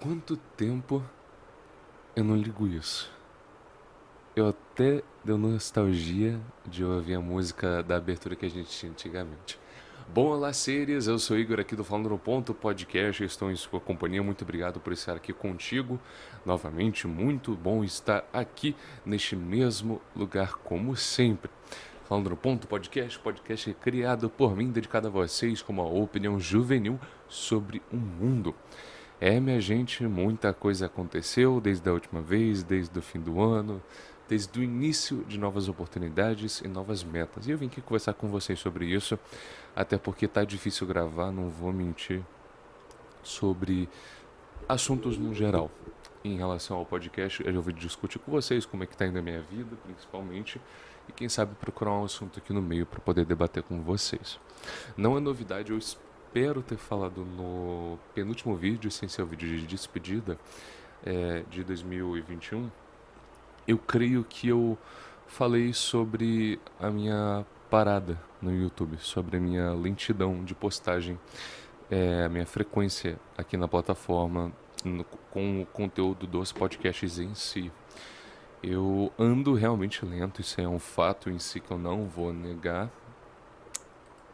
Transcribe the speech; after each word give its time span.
quanto 0.00 0.34
tempo 0.56 1.04
eu 2.16 2.24
não 2.24 2.34
ligo 2.34 2.66
isso? 2.66 3.12
Eu 4.34 4.48
até 4.48 5.02
deu 5.22 5.36
nostalgia 5.36 6.40
de 6.66 6.82
ouvir 6.82 7.16
a 7.16 7.20
música 7.20 7.82
da 7.82 7.96
abertura 7.96 8.34
que 8.34 8.46
a 8.46 8.48
gente 8.48 8.70
tinha 8.70 8.90
antigamente. 8.90 9.60
Bom, 10.08 10.28
olá, 10.28 10.54
seres. 10.54 11.06
Eu 11.06 11.18
sou 11.18 11.38
Igor 11.38 11.60
aqui 11.60 11.76
do 11.76 11.84
Falando 11.84 12.08
no 12.08 12.18
Ponto 12.18 12.54
Podcast. 12.54 13.22
Estou 13.22 13.50
em 13.50 13.56
sua 13.56 13.78
companhia. 13.78 14.22
Muito 14.22 14.42
obrigado 14.42 14.80
por 14.80 14.92
estar 14.94 15.14
aqui 15.14 15.34
contigo. 15.34 16.00
Novamente, 16.46 17.06
muito 17.06 17.54
bom 17.54 17.84
estar 17.84 18.26
aqui 18.32 18.74
neste 19.04 19.36
mesmo 19.36 20.00
lugar, 20.16 20.54
como 20.54 20.96
sempre. 20.96 21.50
Falando 22.04 22.30
no 22.30 22.36
Ponto 22.36 22.66
Podcast, 22.66 23.18
podcast 23.18 23.74
criado 23.74 24.30
por 24.30 24.56
mim, 24.56 24.72
dedicado 24.72 25.08
a 25.08 25.10
vocês 25.10 25.60
com 25.60 25.74
uma 25.74 25.86
opinião 25.86 26.40
juvenil 26.40 26.98
sobre 27.28 27.82
o 27.92 27.96
mundo. 27.96 28.54
É, 29.20 29.38
minha 29.38 29.60
gente, 29.60 30.02
muita 30.04 30.50
coisa 30.54 30.86
aconteceu 30.86 31.60
desde 31.60 31.86
a 31.86 31.92
última 31.92 32.22
vez, 32.22 32.62
desde 32.62 32.98
o 32.98 33.02
fim 33.02 33.20
do 33.20 33.38
ano, 33.38 33.82
desde 34.26 34.58
o 34.58 34.62
início 34.62 35.18
de 35.28 35.38
novas 35.38 35.68
oportunidades 35.68 36.62
e 36.62 36.68
novas 36.68 37.04
metas. 37.04 37.46
E 37.46 37.50
eu 37.50 37.58
vim 37.58 37.66
aqui 37.66 37.82
conversar 37.82 38.14
com 38.14 38.28
vocês 38.28 38.58
sobre 38.58 38.86
isso, 38.86 39.18
até 39.76 39.98
porque 39.98 40.26
tá 40.26 40.42
difícil 40.42 40.86
gravar, 40.86 41.30
não 41.30 41.50
vou 41.50 41.70
mentir, 41.70 42.22
sobre 43.22 43.90
assuntos 44.66 45.18
no 45.18 45.34
geral. 45.34 45.70
Em 46.24 46.38
relação 46.38 46.78
ao 46.78 46.86
podcast, 46.86 47.46
eu 47.46 47.60
vou 47.60 47.74
discutir 47.74 48.18
com 48.20 48.32
vocês 48.32 48.64
como 48.64 48.84
é 48.84 48.86
que 48.86 48.96
tá 48.96 49.06
indo 49.06 49.18
a 49.18 49.22
minha 49.22 49.42
vida, 49.42 49.76
principalmente, 49.84 50.58
e 51.06 51.12
quem 51.12 51.28
sabe 51.28 51.54
procurar 51.56 51.92
um 51.92 52.04
assunto 52.04 52.38
aqui 52.38 52.54
no 52.54 52.62
meio 52.62 52.86
para 52.86 53.00
poder 53.00 53.26
debater 53.26 53.62
com 53.62 53.82
vocês. 53.82 54.40
Não 54.96 55.14
é 55.14 55.20
novidade, 55.20 55.72
eu 55.72 55.76
espero 55.76 56.09
espero 56.30 56.62
ter 56.62 56.76
falado 56.76 57.24
no 57.24 57.98
penúltimo 58.14 58.54
vídeo, 58.54 58.88
sem 58.88 59.08
ser 59.08 59.22
o 59.22 59.26
vídeo 59.26 59.48
de 59.48 59.66
despedida 59.66 60.38
é, 61.04 61.42
de 61.50 61.64
2021, 61.64 62.70
eu 63.66 63.76
creio 63.76 64.22
que 64.22 64.46
eu 64.46 64.78
falei 65.26 65.72
sobre 65.72 66.60
a 66.78 66.88
minha 66.88 67.44
parada 67.68 68.16
no 68.40 68.54
YouTube, 68.54 68.96
sobre 68.98 69.38
a 69.38 69.40
minha 69.40 69.72
lentidão 69.72 70.44
de 70.44 70.54
postagem, 70.54 71.18
é, 71.90 72.26
a 72.26 72.28
minha 72.28 72.46
frequência 72.46 73.18
aqui 73.36 73.56
na 73.56 73.66
plataforma 73.66 74.52
no, 74.84 75.02
com 75.32 75.62
o 75.62 75.66
conteúdo 75.66 76.28
dos 76.28 76.52
podcasts 76.52 77.18
em 77.18 77.34
si. 77.34 77.72
Eu 78.62 79.12
ando 79.18 79.52
realmente 79.54 80.06
lento, 80.06 80.40
isso 80.40 80.60
é 80.60 80.68
um 80.68 80.78
fato 80.78 81.28
em 81.28 81.40
si 81.40 81.58
que 81.58 81.72
eu 81.72 81.78
não 81.78 82.06
vou 82.06 82.32
negar, 82.32 82.88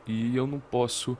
e 0.06 0.36
eu 0.36 0.46
não 0.46 0.60
posso 0.60 1.16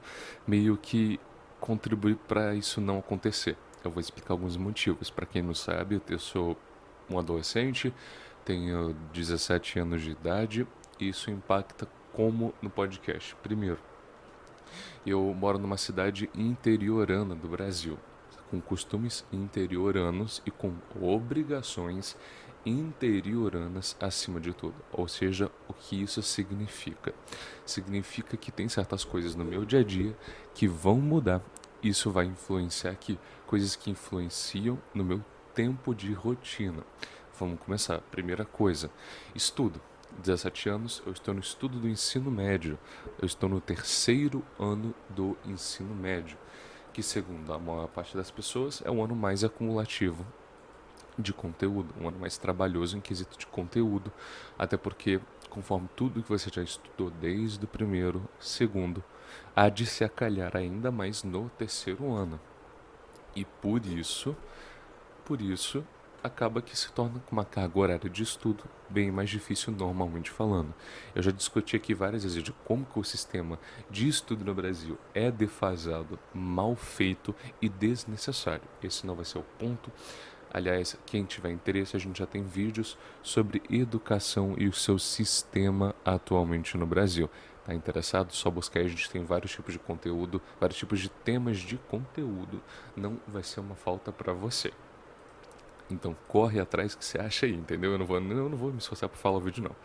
meio 0.46 0.76
que 0.76 1.18
contribuir 1.60 2.16
para 2.28 2.54
isso 2.54 2.80
não 2.80 2.98
acontecer. 2.98 3.56
Eu 3.82 3.90
vou 3.90 4.00
explicar 4.00 4.34
alguns 4.34 4.56
motivos. 4.56 5.10
Para 5.10 5.26
quem 5.26 5.42
não 5.42 5.54
sabe, 5.54 6.00
eu 6.08 6.18
sou 6.18 6.56
um 7.08 7.18
adolescente, 7.18 7.92
tenho 8.44 8.94
17 9.12 9.78
anos 9.78 10.02
de 10.02 10.10
idade 10.10 10.66
e 11.00 11.08
isso 11.08 11.30
impacta 11.30 11.88
como 12.12 12.54
no 12.62 12.70
podcast. 12.70 13.36
Primeiro, 13.42 13.78
eu 15.04 15.22
moro 15.34 15.58
numa 15.58 15.76
cidade 15.76 16.28
interiorana 16.34 17.34
do 17.34 17.48
Brasil, 17.48 17.98
com 18.50 18.60
costumes 18.60 19.24
interioranos 19.32 20.42
e 20.46 20.50
com 20.50 20.72
obrigações 21.00 22.16
interioranas 22.66 23.96
acima 24.00 24.40
de 24.40 24.52
tudo. 24.52 24.74
Ou 24.92 25.06
seja, 25.06 25.50
o 25.68 25.72
que 25.72 26.02
isso 26.02 26.20
significa? 26.20 27.14
Significa 27.64 28.36
que 28.36 28.50
tem 28.50 28.68
certas 28.68 29.04
coisas 29.04 29.36
no 29.36 29.44
meu 29.44 29.64
dia 29.64 29.80
a 29.80 29.84
dia 29.84 30.16
que 30.52 30.66
vão 30.66 30.96
mudar. 30.96 31.40
Isso 31.80 32.10
vai 32.10 32.26
influenciar 32.26 32.90
aqui. 32.90 33.18
Coisas 33.46 33.76
que 33.76 33.90
influenciam 33.90 34.78
no 34.92 35.04
meu 35.04 35.24
tempo 35.54 35.94
de 35.94 36.12
rotina. 36.12 36.82
Vamos 37.38 37.60
começar. 37.60 38.00
Primeira 38.10 38.44
coisa: 38.44 38.90
estudo. 39.34 39.80
17 40.18 40.70
anos, 40.70 41.02
eu 41.04 41.12
estou 41.12 41.34
no 41.34 41.40
estudo 41.40 41.78
do 41.78 41.86
ensino 41.86 42.30
médio. 42.30 42.78
Eu 43.20 43.26
estou 43.26 43.48
no 43.48 43.60
terceiro 43.60 44.42
ano 44.58 44.94
do 45.10 45.36
ensino 45.44 45.94
médio, 45.94 46.38
que, 46.92 47.02
segundo 47.02 47.52
a 47.52 47.58
maior 47.58 47.86
parte 47.88 48.16
das 48.16 48.30
pessoas, 48.30 48.82
é 48.86 48.90
o 48.90 49.04
ano 49.04 49.14
mais 49.14 49.44
acumulativo 49.44 50.24
de 51.18 51.32
conteúdo, 51.32 51.94
um 52.00 52.08
ano 52.08 52.18
mais 52.18 52.36
trabalhoso 52.38 52.96
em 52.96 53.00
quesito 53.00 53.38
de 53.38 53.46
conteúdo, 53.46 54.12
até 54.58 54.76
porque, 54.76 55.20
conforme 55.48 55.88
tudo 55.96 56.22
que 56.22 56.28
você 56.28 56.50
já 56.52 56.62
estudou 56.62 57.10
desde 57.10 57.64
o 57.64 57.68
primeiro, 57.68 58.28
segundo, 58.38 59.02
há 59.54 59.68
de 59.68 59.86
se 59.86 60.04
acalhar 60.04 60.56
ainda 60.56 60.90
mais 60.90 61.22
no 61.22 61.48
terceiro 61.50 62.12
ano. 62.12 62.40
E 63.34 63.44
por 63.44 63.84
isso, 63.84 64.36
por 65.24 65.40
isso, 65.40 65.84
acaba 66.22 66.60
que 66.60 66.76
se 66.76 66.92
torna 66.92 67.22
uma 67.30 67.44
carga 67.44 67.78
horária 67.78 68.10
de 68.10 68.22
estudo 68.22 68.64
bem 68.88 69.10
mais 69.10 69.30
difícil 69.30 69.72
normalmente 69.72 70.30
falando. 70.30 70.74
Eu 71.14 71.22
já 71.22 71.30
discuti 71.30 71.76
aqui 71.76 71.94
várias 71.94 72.22
vezes 72.22 72.42
de 72.42 72.52
como 72.52 72.84
que 72.84 72.98
o 72.98 73.04
sistema 73.04 73.58
de 73.90 74.08
estudo 74.08 74.44
no 74.44 74.54
Brasil 74.54 74.98
é 75.14 75.30
defasado, 75.30 76.18
mal 76.34 76.74
feito 76.74 77.34
e 77.60 77.68
desnecessário. 77.68 78.64
Esse 78.82 79.06
não 79.06 79.14
vai 79.14 79.24
ser 79.24 79.38
o 79.38 79.44
ponto 79.58 79.90
Aliás, 80.56 80.96
quem 81.04 81.22
tiver 81.22 81.50
interesse, 81.50 81.94
a 81.96 82.00
gente 82.00 82.18
já 82.18 82.24
tem 82.24 82.42
vídeos 82.42 82.96
sobre 83.22 83.62
educação 83.68 84.54
e 84.56 84.66
o 84.66 84.72
seu 84.72 84.98
sistema 84.98 85.94
atualmente 86.02 86.78
no 86.78 86.86
Brasil. 86.86 87.28
Tá 87.62 87.74
interessado? 87.74 88.32
Só 88.32 88.50
buscar, 88.50 88.80
a 88.80 88.88
gente 88.88 89.10
tem 89.10 89.22
vários 89.22 89.52
tipos 89.52 89.74
de 89.74 89.78
conteúdo, 89.78 90.40
vários 90.58 90.78
tipos 90.78 90.98
de 90.98 91.10
temas 91.10 91.58
de 91.58 91.76
conteúdo. 91.76 92.62
Não 92.96 93.20
vai 93.28 93.42
ser 93.42 93.60
uma 93.60 93.74
falta 93.74 94.10
para 94.10 94.32
você. 94.32 94.72
Então 95.90 96.16
corre 96.26 96.58
atrás 96.58 96.94
que 96.94 97.04
você 97.04 97.18
acha 97.18 97.44
aí, 97.44 97.52
entendeu? 97.52 97.92
Eu 97.92 97.98
não 97.98 98.06
vou, 98.06 98.16
eu 98.16 98.48
não 98.48 98.56
vou 98.56 98.72
me 98.72 98.78
esforçar 98.78 99.10
para 99.10 99.18
falar 99.18 99.36
o 99.36 99.40
vídeo 99.40 99.62
não. 99.62 99.76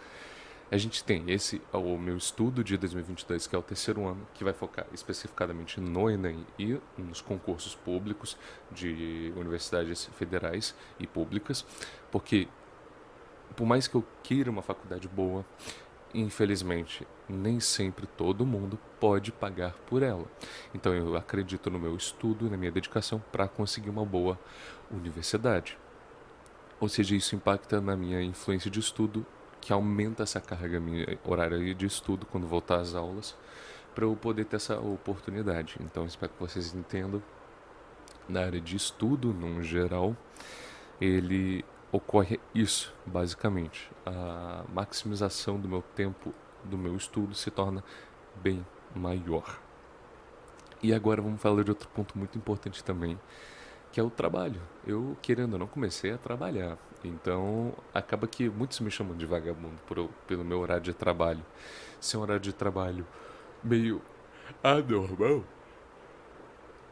A 0.72 0.78
gente 0.78 1.04
tem 1.04 1.30
esse, 1.30 1.62
o 1.74 1.98
meu 1.98 2.16
estudo 2.16 2.64
de 2.64 2.78
2022, 2.78 3.46
que 3.46 3.54
é 3.54 3.60
o 3.60 3.62
terceiro 3.62 4.08
ano, 4.08 4.26
que 4.34 4.42
vai 4.42 4.54
focar 4.54 4.88
especificadamente 4.94 5.82
no 5.82 6.10
Enem 6.10 6.48
e 6.58 6.80
nos 6.98 7.20
concursos 7.20 7.76
públicos 7.76 8.38
de 8.72 9.34
universidades 9.36 10.06
federais 10.18 10.74
e 10.98 11.06
públicas, 11.06 11.66
porque 12.10 12.48
por 13.54 13.66
mais 13.66 13.86
que 13.86 13.96
eu 13.96 14.06
queira 14.24 14.50
uma 14.50 14.62
faculdade 14.62 15.10
boa, 15.10 15.46
infelizmente, 16.14 17.06
nem 17.28 17.60
sempre 17.60 18.08
todo 18.08 18.46
mundo 18.46 18.80
pode 18.98 19.30
pagar 19.30 19.74
por 19.88 20.02
ela. 20.02 20.26
Então 20.74 20.94
eu 20.94 21.18
acredito 21.18 21.70
no 21.70 21.80
meu 21.80 21.98
estudo, 21.98 22.50
na 22.50 22.56
minha 22.56 22.72
dedicação 22.72 23.22
para 23.30 23.46
conseguir 23.46 23.90
uma 23.90 24.06
boa 24.06 24.40
universidade. 24.90 25.78
Ou 26.80 26.88
seja, 26.88 27.14
isso 27.14 27.36
impacta 27.36 27.82
na 27.82 27.98
minha 27.98 28.22
influência 28.22 28.72
de 28.72 28.80
estudo 28.80 29.26
que 29.62 29.72
aumenta 29.72 30.24
essa 30.24 30.42
carga 30.42 30.80
minha 30.80 31.06
horária 31.24 31.74
de 31.74 31.86
estudo 31.86 32.26
quando 32.26 32.48
voltar 32.48 32.80
às 32.80 32.96
aulas, 32.96 33.38
para 33.94 34.04
eu 34.06 34.16
poder 34.16 34.46
ter 34.46 34.56
essa 34.56 34.80
oportunidade. 34.80 35.78
Então, 35.80 36.06
espero 36.06 36.34
que 36.34 36.40
vocês 36.40 36.74
entendam. 36.74 37.22
Na 38.28 38.42
área 38.42 38.60
de 38.62 38.76
estudo, 38.76 39.34
no 39.34 39.62
geral, 39.62 40.16
ele 41.00 41.66
ocorre 41.92 42.40
isso, 42.56 42.94
basicamente. 43.06 43.92
A 44.06 44.64
maximização 44.74 45.60
do 45.60 45.68
meu 45.68 45.82
tempo, 45.82 46.34
do 46.64 46.78
meu 46.78 46.96
estudo, 46.96 47.36
se 47.36 47.52
torna 47.52 47.84
bem 48.36 48.66
maior. 48.96 49.60
E 50.82 50.94
agora 50.94 51.22
vamos 51.22 51.42
falar 51.42 51.64
de 51.64 51.72
outro 51.72 51.90
ponto 51.90 52.18
muito 52.18 52.38
importante 52.38 52.84
também, 52.84 53.20
que 53.92 54.00
é 54.00 54.04
o 54.04 54.10
trabalho. 54.10 54.62
Eu, 54.88 55.18
querendo 55.22 55.54
ou 55.54 55.60
não, 55.60 55.68
comecei 55.68 56.12
a 56.12 56.18
trabalhar. 56.18 56.78
Então, 57.04 57.74
acaba 57.94 58.28
que 58.28 58.50
muitos 58.50 58.80
me 58.80 58.92
chamam 58.92 59.16
de 59.18 59.26
vagabundo 59.26 59.80
por, 59.88 60.10
pelo 60.28 60.44
meu 60.44 60.60
horário 60.60 60.84
de 60.84 60.94
trabalho. 60.94 61.44
Se 62.00 62.16
é 62.16 62.20
um 62.20 62.22
horário 62.22 62.42
de 62.42 62.54
trabalho 62.54 63.06
meio 63.64 64.02
anormal. 64.64 65.44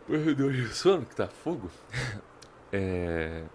Perdão 0.08 0.52
de 0.52 0.68
sono 0.70 1.06
que 1.06 1.16
tá 1.16 1.28
fogo. 1.28 1.70
É, 2.72 3.46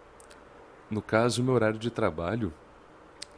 no 0.91 1.01
caso, 1.01 1.41
o 1.41 1.45
meu 1.45 1.55
horário 1.55 1.79
de 1.79 1.89
trabalho, 1.89 2.53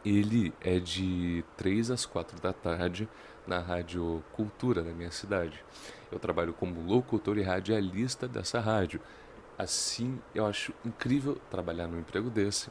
ele 0.03 0.55
é 0.59 0.79
de 0.79 1.45
3 1.55 1.91
às 1.91 2.07
4 2.07 2.41
da 2.41 2.51
tarde 2.51 3.07
na 3.47 3.59
Rádio 3.59 4.25
Cultura 4.33 4.83
da 4.83 4.93
minha 4.93 5.11
cidade. 5.11 5.63
Eu 6.11 6.19
trabalho 6.19 6.55
como 6.55 6.81
locutor 6.81 7.37
e 7.37 7.43
radialista 7.43 8.27
dessa 8.27 8.59
rádio. 8.59 9.01
Assim, 9.59 10.19
eu 10.35 10.47
acho 10.47 10.73
incrível 10.85 11.37
trabalhar 11.51 11.87
num 11.87 11.99
emprego 11.99 12.31
desse. 12.31 12.71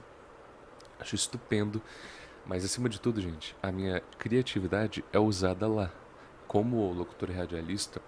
Acho 1.00 1.16
estupendo. 1.16 1.82
Mas 2.46 2.64
acima 2.64 2.88
de 2.88 3.02
tudo, 3.02 3.20
gente, 3.20 3.56
a 3.62 3.72
minha 3.72 4.02
criatividade 4.20 5.04
é 5.12 5.20
usada 5.20 5.68
lá. 5.68 5.92
Como 6.48 6.92
locutor 6.94 7.32
radialista, 7.32 8.00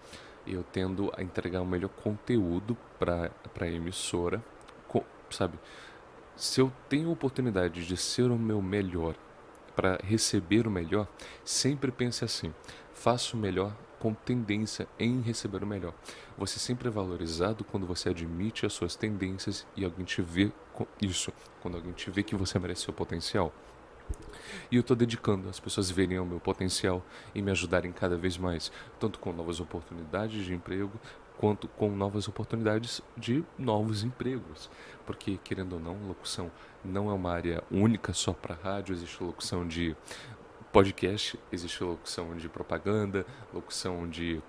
eu 0.45 0.63
tendo 0.63 1.11
a 1.17 1.23
entregar 1.23 1.61
o 1.61 1.65
melhor 1.65 1.89
conteúdo 1.89 2.77
para 2.99 3.31
a 3.59 3.67
emissora, 3.67 4.43
com, 4.87 5.03
sabe? 5.29 5.57
Se 6.35 6.61
eu 6.61 6.71
tenho 6.87 7.09
a 7.09 7.13
oportunidade 7.13 7.85
de 7.85 7.97
ser 7.97 8.29
o 8.29 8.37
meu 8.37 8.61
melhor 8.61 9.15
para 9.75 9.97
receber 10.03 10.67
o 10.67 10.71
melhor, 10.71 11.07
sempre 11.43 11.91
pense 11.91 12.23
assim: 12.23 12.53
faço 12.93 13.35
o 13.35 13.39
melhor 13.39 13.75
com 13.99 14.13
tendência 14.13 14.87
em 14.99 15.21
receber 15.21 15.63
o 15.63 15.67
melhor. 15.67 15.93
Você 16.37 16.59
sempre 16.59 16.87
é 16.87 16.91
valorizado 16.91 17.63
quando 17.63 17.85
você 17.85 18.09
admite 18.09 18.65
as 18.65 18.73
suas 18.73 18.95
tendências 18.95 19.65
e 19.75 19.83
alguém 19.83 20.05
te 20.05 20.21
vê 20.21 20.51
isso, 21.01 21.31
quando 21.61 21.75
alguém 21.75 21.93
te 21.93 22.09
vê 22.11 22.23
que 22.23 22.35
você 22.35 22.59
merece 22.59 22.83
seu 22.83 22.93
potencial. 22.93 23.53
E 24.71 24.75
eu 24.75 24.81
estou 24.81 24.95
dedicando 24.95 25.49
as 25.49 25.59
pessoas 25.59 25.91
verem 25.91 26.19
o 26.19 26.25
meu 26.25 26.39
potencial 26.39 27.03
e 27.33 27.41
me 27.41 27.51
ajudarem 27.51 27.91
cada 27.91 28.15
vez 28.15 28.37
mais, 28.37 28.71
tanto 28.99 29.19
com 29.19 29.33
novas 29.33 29.59
oportunidades 29.59 30.45
de 30.45 30.53
emprego, 30.53 30.91
quanto 31.37 31.67
com 31.67 31.91
novas 31.91 32.27
oportunidades 32.27 33.01
de 33.15 33.43
novos 33.57 34.03
empregos. 34.03 34.69
Porque, 35.05 35.37
querendo 35.43 35.73
ou 35.73 35.79
não, 35.79 35.95
locução 36.07 36.51
não 36.83 37.09
é 37.09 37.13
uma 37.13 37.31
área 37.31 37.63
única 37.69 38.13
só 38.13 38.33
para 38.33 38.55
rádio, 38.55 38.93
existe 38.93 39.23
locução 39.23 39.67
de 39.67 39.95
podcast, 40.77 41.39
existe 41.51 41.83
locução 41.83 42.37
de 42.37 42.47
propaganda, 42.47 43.25
locução 43.51 44.07
de 44.07 44.39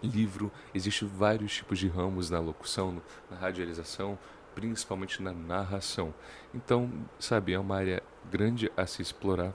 livro, 0.00 0.48
existe 0.72 1.04
vários 1.04 1.56
tipos 1.56 1.76
de 1.76 1.88
ramos 1.88 2.30
na 2.30 2.38
locução, 2.38 3.02
na 3.28 3.36
radialização, 3.36 4.16
principalmente 4.54 5.20
na 5.20 5.32
narração. 5.32 6.14
Então, 6.54 6.88
sabe, 7.18 7.52
é 7.52 7.58
uma 7.58 7.74
área 7.74 8.00
grande 8.30 8.70
a 8.76 8.86
se 8.86 9.02
explorar 9.02 9.52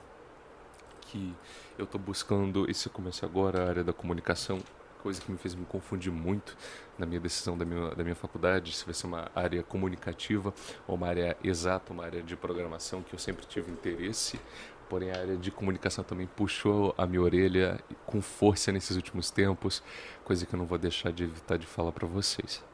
que 1.00 1.34
eu 1.78 1.86
estou 1.86 1.98
buscando 1.98 2.70
esse 2.70 2.90
começo 2.90 3.24
agora, 3.24 3.64
a 3.64 3.68
área 3.70 3.82
da 3.82 3.94
comunicação, 3.94 4.62
coisa 5.02 5.20
que 5.20 5.30
me 5.30 5.38
fez 5.38 5.54
me 5.54 5.64
confundir 5.64 6.12
muito 6.12 6.56
na 6.98 7.06
minha 7.06 7.20
decisão 7.20 7.56
da 7.56 7.64
minha, 7.64 7.94
da 7.94 8.02
minha 8.02 8.16
faculdade, 8.16 8.74
se 8.74 8.84
vai 8.84 8.92
ser 8.92 9.06
uma 9.06 9.30
área 9.34 9.62
comunicativa 9.62 10.52
ou 10.86 10.96
uma 10.96 11.06
área 11.06 11.36
exata, 11.44 11.92
uma 11.92 12.04
área 12.04 12.22
de 12.22 12.36
programação 12.36 13.02
que 13.02 13.14
eu 13.14 13.18
sempre 13.18 13.46
tive 13.46 13.70
interesse, 13.70 14.38
porém 14.88 15.10
a 15.10 15.18
área 15.18 15.36
de 15.36 15.50
comunicação 15.50 16.04
também 16.04 16.26
puxou 16.26 16.94
a 16.96 17.06
minha 17.06 17.22
orelha 17.22 17.78
com 18.04 18.20
força 18.20 18.72
nesses 18.72 18.96
últimos 18.96 19.30
tempos, 19.30 19.82
coisa 20.24 20.46
que 20.46 20.54
eu 20.54 20.58
não 20.58 20.66
vou 20.66 20.78
deixar 20.78 21.12
de 21.12 21.24
evitar 21.24 21.56
de 21.56 21.66
falar 21.66 21.92
para 21.92 22.06
vocês. 22.06 22.64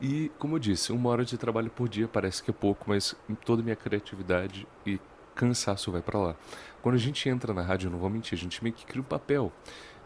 E, 0.00 0.30
como 0.38 0.56
eu 0.56 0.58
disse, 0.58 0.92
uma 0.92 1.10
hora 1.10 1.24
de 1.24 1.36
trabalho 1.36 1.70
por 1.70 1.88
dia 1.88 2.08
parece 2.08 2.42
que 2.42 2.50
é 2.50 2.54
pouco, 2.54 2.86
mas 2.88 3.14
toda 3.44 3.60
a 3.60 3.64
minha 3.64 3.76
criatividade 3.76 4.66
e 4.86 4.98
cansaço 5.34 5.92
vai 5.92 6.00
para 6.00 6.18
lá. 6.18 6.36
Quando 6.82 6.94
a 6.94 6.98
gente 6.98 7.28
entra 7.28 7.52
na 7.52 7.62
rádio, 7.62 7.90
não 7.90 7.98
vou 7.98 8.08
mentir, 8.08 8.34
a 8.34 8.40
gente 8.40 8.62
meio 8.62 8.74
que 8.74 8.86
cria 8.86 9.02
um 9.02 9.04
papel. 9.04 9.52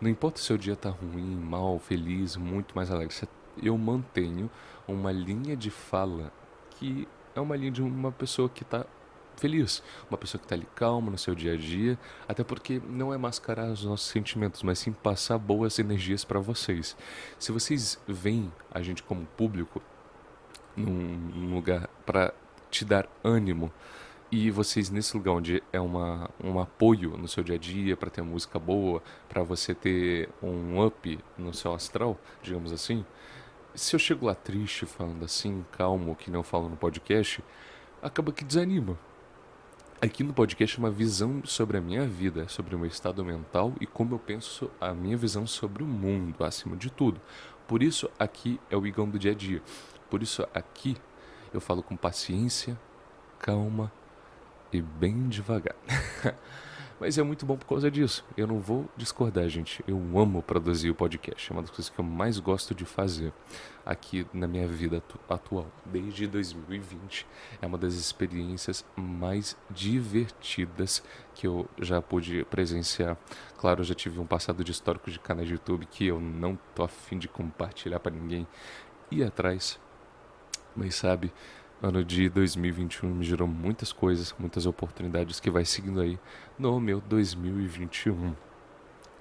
Não 0.01 0.11
importa 0.11 0.41
se 0.41 0.53
o 0.53 0.59
dia 0.59 0.75
tá 0.75 0.91
ruim, 0.91 1.37
mal, 1.37 1.79
feliz, 1.79 2.37
muito 2.37 2.75
mais 2.75 2.91
alegre. 2.91 3.15
Eu 3.63 3.79
mantenho 3.79 4.51
uma 4.89 5.13
linha 5.13 5.57
de 5.57 5.71
fala 5.71 6.33
que 6.71 7.07
é 7.35 7.41
uma 7.41 7.57
linha 7.57 7.71
de 7.71 7.83
uma 7.83 8.11
pessoa 8.11 8.49
que 8.49 8.63
está 8.63 8.85
feliz, 9.37 9.83
uma 10.11 10.17
pessoa 10.19 10.39
que 10.39 10.45
está 10.47 10.55
ali 10.55 10.67
calma 10.75 11.11
no 11.11 11.19
seu 11.19 11.35
dia 11.35 11.55
a 11.55 11.57
dia, 11.57 11.99
até 12.29 12.45
porque 12.45 12.81
não 12.89 13.13
é 13.13 13.19
mascarar 13.19 13.71
os 13.71 13.85
nossos 13.85 14.09
sentimentos, 14.09 14.63
mas 14.63 14.79
sim 14.79 14.93
passar 14.93 15.39
boas 15.39 15.79
energias 15.79 16.25
para 16.25 16.41
vocês. 16.41 16.97
Se 17.39 17.53
vocês 17.53 17.99
veem 18.07 18.53
a 18.71 18.81
gente 18.83 19.03
como 19.03 19.27
público 19.37 19.83
num 20.77 21.55
lugar 21.55 21.89
para 22.05 22.33
te 22.71 22.85
dar 22.85 23.09
ânimo 23.23 23.73
e 24.31 24.51
vocês 24.51 24.91
nesse 24.91 25.17
lugar 25.17 25.33
onde 25.33 25.63
é 25.73 25.81
uma, 25.81 26.29
um 26.43 26.59
apoio 26.59 27.17
no 27.17 27.29
seu 27.29 27.45
dia 27.45 27.55
a 27.55 27.59
dia 27.59 27.97
para 27.97 28.11
ter 28.11 28.23
música 28.23 28.59
boa, 28.59 29.03
para 29.29 29.43
você 29.43 29.75
ter 29.75 30.29
um 30.43 30.85
up 30.85 31.19
no 31.39 31.55
seu 31.55 31.73
astral, 31.73 32.19
digamos 32.43 32.73
assim, 32.73 33.05
se 33.75 33.95
eu 33.95 33.99
chego 34.01 34.27
lá 34.27 34.35
triste 34.35 34.87
falando 34.87 35.25
assim, 35.25 35.65
calmo, 35.73 36.17
que 36.17 36.31
não 36.31 36.43
falo 36.43 36.69
no 36.69 36.77
podcast, 36.77 37.43
acaba 38.03 38.33
que 38.33 38.45
desanima 38.45 38.99
aqui 40.01 40.23
no 40.23 40.33
podcast 40.33 40.79
uma 40.79 40.91
visão 40.91 41.43
sobre 41.45 41.79
a 41.79 41.81
minha 41.81 42.07
vida, 42.07 42.49
sobre 42.49 42.75
o 42.75 42.79
meu 42.79 42.89
estado 42.89 43.25
mental 43.25 43.73
e 43.81 43.87
como 43.87 44.15
eu 44.15 44.19
penso 44.19 44.71
a 44.81 44.93
minha 44.93 45.17
visão 45.17 45.47
sobre 45.47 45.83
o 45.83 45.87
mundo, 45.87 46.45
acima 46.45 46.77
de 46.77 46.91
tudo. 46.91 47.21
Por 47.67 47.83
isso, 47.83 48.11
aqui 48.19 48.61
é 48.71 48.77
o 48.77 48.87
Igão 48.87 49.09
do 49.09 49.19
dia 49.19 49.33
a 49.33 49.35
dia. 49.35 49.63
Por 50.11 50.23
isso, 50.23 50.47
aqui 50.55 50.97
eu 51.53 51.61
falo 51.61 51.83
com 51.83 51.97
paciência, 51.97 52.79
calma 53.39 53.91
e 54.73 54.83
bem 54.83 55.29
devagar. 55.29 55.77
Mas 57.01 57.19
é 57.19 57.23
muito 57.23 57.45
bom 57.45 57.57
por 57.57 57.67
causa 57.67 57.91
disso. 57.91 58.25
Eu 58.37 58.47
não 58.47 58.61
vou 58.61 58.89
discordar, 58.97 59.49
gente. 59.49 59.83
Eu 59.87 59.97
amo 60.17 60.43
produzir 60.43 60.91
o 60.91 60.95
podcast. 60.95 61.51
É 61.51 61.53
uma 61.53 61.63
das 61.63 61.71
coisas 61.71 61.89
que 61.89 61.99
eu 61.99 62.05
mais 62.05 62.39
gosto 62.39 62.75
de 62.75 62.85
fazer 62.85 63.33
aqui 63.85 64.27
na 64.33 64.47
minha 64.47 64.67
vida 64.67 65.03
atual. 65.29 65.67
Desde 65.85 66.27
2020. 66.27 67.27
É 67.61 67.67
uma 67.67 67.77
das 67.77 67.95
experiências 67.95 68.85
mais 68.97 69.57
divertidas 69.69 71.03
que 71.35 71.47
eu 71.47 71.69
já 71.81 72.01
pude 72.01 72.45
presenciar. 72.45 73.17
Claro, 73.59 73.81
eu 73.81 73.85
já 73.85 73.95
tive 73.95 74.21
um 74.21 74.27
passado 74.27 74.63
de 74.63 74.71
histórico 74.71 75.11
de 75.11 75.19
canais 75.19 75.49
de 75.49 75.55
YouTube 75.55 75.87
que 75.87 76.07
eu 76.07 76.21
não 76.21 76.59
tô 76.75 76.85
afim 76.85 77.19
de 77.19 77.27
compartilhar 77.29 77.99
para 77.99 78.15
ninguém 78.15 78.47
ir 79.11 79.25
atrás. 79.25 79.81
Mas 80.77 80.95
sabe, 80.95 81.33
ano 81.85 82.03
de 82.03 82.31
2021 82.31 83.15
me 83.15 83.25
gerou 83.25 83.47
muitas 83.47 83.93
coisas, 83.93 84.35
muitas 84.39 84.65
oportunidades 84.65 85.39
que 85.39 85.51
vai 85.51 85.67
seguindo 85.67 86.01
aí 86.01 86.19
no 86.59 86.81
meu 86.81 86.99
2021. 87.03 88.35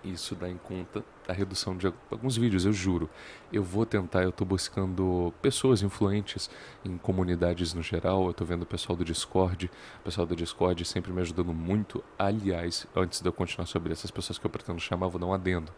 Isso 0.03 0.35
dá 0.35 0.49
em 0.49 0.57
conta 0.57 1.03
a 1.27 1.33
redução 1.33 1.77
de 1.77 1.91
alguns 2.11 2.35
vídeos, 2.35 2.65
eu 2.65 2.73
juro. 2.73 3.09
Eu 3.51 3.63
vou 3.63 3.85
tentar, 3.85 4.23
eu 4.23 4.29
estou 4.29 4.45
buscando 4.45 5.33
pessoas 5.41 5.81
influentes 5.81 6.49
em 6.83 6.97
comunidades 6.97 7.73
no 7.73 7.81
geral. 7.81 8.25
Eu 8.25 8.31
estou 8.31 8.45
vendo 8.45 8.63
o 8.63 8.65
pessoal 8.65 8.97
do 8.97 9.05
Discord, 9.05 9.71
o 10.01 10.03
pessoal 10.03 10.27
do 10.27 10.35
Discord 10.35 10.83
sempre 10.83 11.11
me 11.13 11.21
ajudando 11.21 11.53
muito. 11.53 12.03
Aliás, 12.19 12.85
antes 12.95 13.21
de 13.21 13.27
eu 13.27 13.33
continuar 13.33 13.65
sobre 13.65 13.93
essas 13.93 14.11
pessoas 14.11 14.37
que 14.37 14.45
eu 14.45 14.51
pretendo 14.51 14.79
chamar, 14.79 15.07
vou 15.07 15.19
dar 15.19 15.27
um 15.27 15.33
adendo 15.33 15.71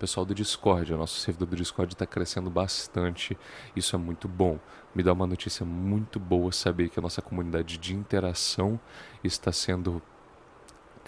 pessoal 0.00 0.24
do 0.24 0.34
Discord. 0.34 0.94
O 0.94 0.96
nosso 0.96 1.20
servidor 1.20 1.48
do 1.48 1.56
Discord 1.56 1.92
está 1.92 2.06
crescendo 2.06 2.48
bastante. 2.48 3.36
Isso 3.76 3.94
é 3.94 3.98
muito 3.98 4.26
bom. 4.26 4.58
Me 4.94 5.02
dá 5.02 5.12
uma 5.12 5.26
notícia 5.26 5.64
muito 5.64 6.18
boa 6.18 6.50
saber 6.50 6.88
que 6.88 6.98
a 6.98 7.02
nossa 7.02 7.20
comunidade 7.20 7.76
de 7.76 7.94
interação 7.94 8.80
está 9.22 9.52
sendo 9.52 10.02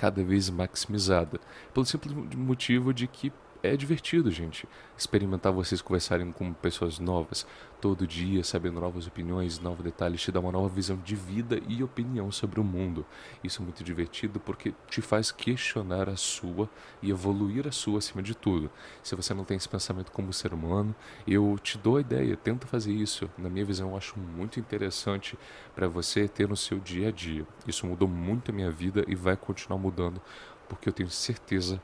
cada 0.02 0.24
vez 0.24 0.50
maximizada. 0.50 1.38
Pelo 1.72 1.86
simples 1.86 2.12
motivo 2.34 2.92
de 2.92 3.06
que 3.06 3.32
é 3.62 3.76
divertido, 3.76 4.30
gente. 4.30 4.68
Experimentar 4.98 5.52
vocês 5.52 5.80
conversarem 5.80 6.32
com 6.32 6.52
pessoas 6.52 6.98
novas 6.98 7.46
todo 7.80 8.06
dia, 8.06 8.42
sabendo 8.42 8.80
novas 8.80 9.06
opiniões, 9.06 9.58
novos 9.58 9.84
detalhes, 9.84 10.20
te 10.20 10.32
dá 10.32 10.40
uma 10.40 10.52
nova 10.52 10.68
visão 10.68 10.96
de 10.96 11.14
vida 11.14 11.60
e 11.68 11.82
opinião 11.82 12.30
sobre 12.30 12.60
o 12.60 12.64
mundo. 12.64 13.06
Isso 13.42 13.62
é 13.62 13.64
muito 13.64 13.84
divertido 13.84 14.40
porque 14.40 14.74
te 14.88 15.00
faz 15.00 15.30
questionar 15.30 16.08
a 16.08 16.16
sua 16.16 16.68
e 17.00 17.10
evoluir 17.10 17.66
a 17.66 17.72
sua 17.72 17.98
acima 17.98 18.22
de 18.22 18.34
tudo. 18.34 18.70
Se 19.02 19.14
você 19.14 19.32
não 19.32 19.44
tem 19.44 19.56
esse 19.56 19.68
pensamento 19.68 20.10
como 20.10 20.32
ser 20.32 20.52
humano, 20.52 20.94
eu 21.26 21.58
te 21.62 21.78
dou 21.78 21.96
a 21.96 22.00
ideia, 22.00 22.36
tenta 22.36 22.66
fazer 22.66 22.92
isso. 22.92 23.30
Na 23.38 23.48
minha 23.48 23.64
visão, 23.64 23.90
eu 23.90 23.96
acho 23.96 24.18
muito 24.18 24.58
interessante 24.58 25.38
para 25.74 25.88
você 25.88 26.26
ter 26.26 26.48
no 26.48 26.56
seu 26.56 26.78
dia 26.78 27.08
a 27.08 27.12
dia. 27.12 27.46
Isso 27.66 27.86
mudou 27.86 28.08
muito 28.08 28.50
a 28.50 28.54
minha 28.54 28.70
vida 28.70 29.04
e 29.06 29.14
vai 29.14 29.36
continuar 29.36 29.78
mudando 29.78 30.20
porque 30.68 30.88
eu 30.88 30.92
tenho 30.92 31.10
certeza 31.10 31.82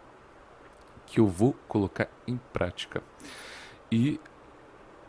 que 1.09 1.21
eu 1.21 1.27
vou 1.27 1.55
colocar 1.67 2.09
em 2.27 2.37
prática. 2.53 3.03
E 3.91 4.21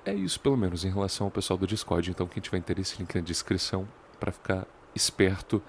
é 0.06 0.14
isso, 0.14 0.40
pelo 0.40 0.58
menos, 0.58 0.86
em 0.86 0.90
relação 0.90 1.28
ao 1.28 1.32
pessoal 1.32 1.58
do 1.58 1.68
Discord. 1.68 2.10
Então, 2.10 2.28
quem 2.28 2.42
tiver 2.42 2.58
interesse, 2.58 2.98
link 2.98 3.14
na 3.14 3.22
descrição 3.22 3.88
para 4.20 4.32
ficar 4.32 4.66
esperto 4.96 5.62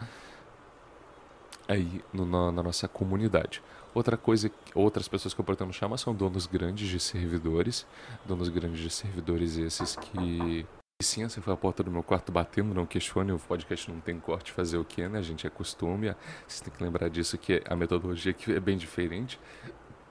aí 1.69 2.03
no, 2.13 2.25
na, 2.25 2.51
na, 2.51 2.63
nossa 2.63 2.89
comunidade. 2.89 3.63
Outra 3.95 4.17
coisa, 4.17 4.51
outras 4.75 5.09
pessoas 5.09 5.35
que 5.35 5.41
eu 5.41 5.45
pretendo 5.45 5.73
chamar 5.73 5.99
são 5.99 6.15
donos 6.15 6.47
grandes 6.47 6.89
de 6.89 7.01
servidores. 7.01 7.87
Donos 8.25 8.49
grandes 8.49 8.81
de 8.81 8.91
servidores 8.91 9.57
esses 9.57 9.97
que. 9.97 10.67
Sim, 11.03 11.25
essa 11.25 11.41
foi 11.41 11.53
a 11.55 11.57
porta 11.57 11.83
do 11.83 11.91
meu 11.91 12.03
quarto 12.03 12.31
batendo, 12.31 12.75
não 12.75 12.85
questione, 12.85 13.33
o 13.33 13.39
podcast 13.39 13.91
não 13.91 14.01
tem 14.01 14.21
corte, 14.21 14.53
fazer 14.53 14.77
o 14.77 14.85
que, 14.85 15.09
né? 15.09 15.19
A 15.19 15.23
gente 15.23 15.47
é 15.47 15.51
costume, 15.51 16.15
vocês 16.47 16.61
têm 16.61 16.71
que 16.71 16.85
lembrar 16.85 17.09
disso 17.09 17.39
que 17.39 17.63
a 17.67 17.75
metodologia 17.75 18.33
aqui 18.33 18.53
é 18.53 18.61
bem 18.61 18.77
diferente. 18.77 19.41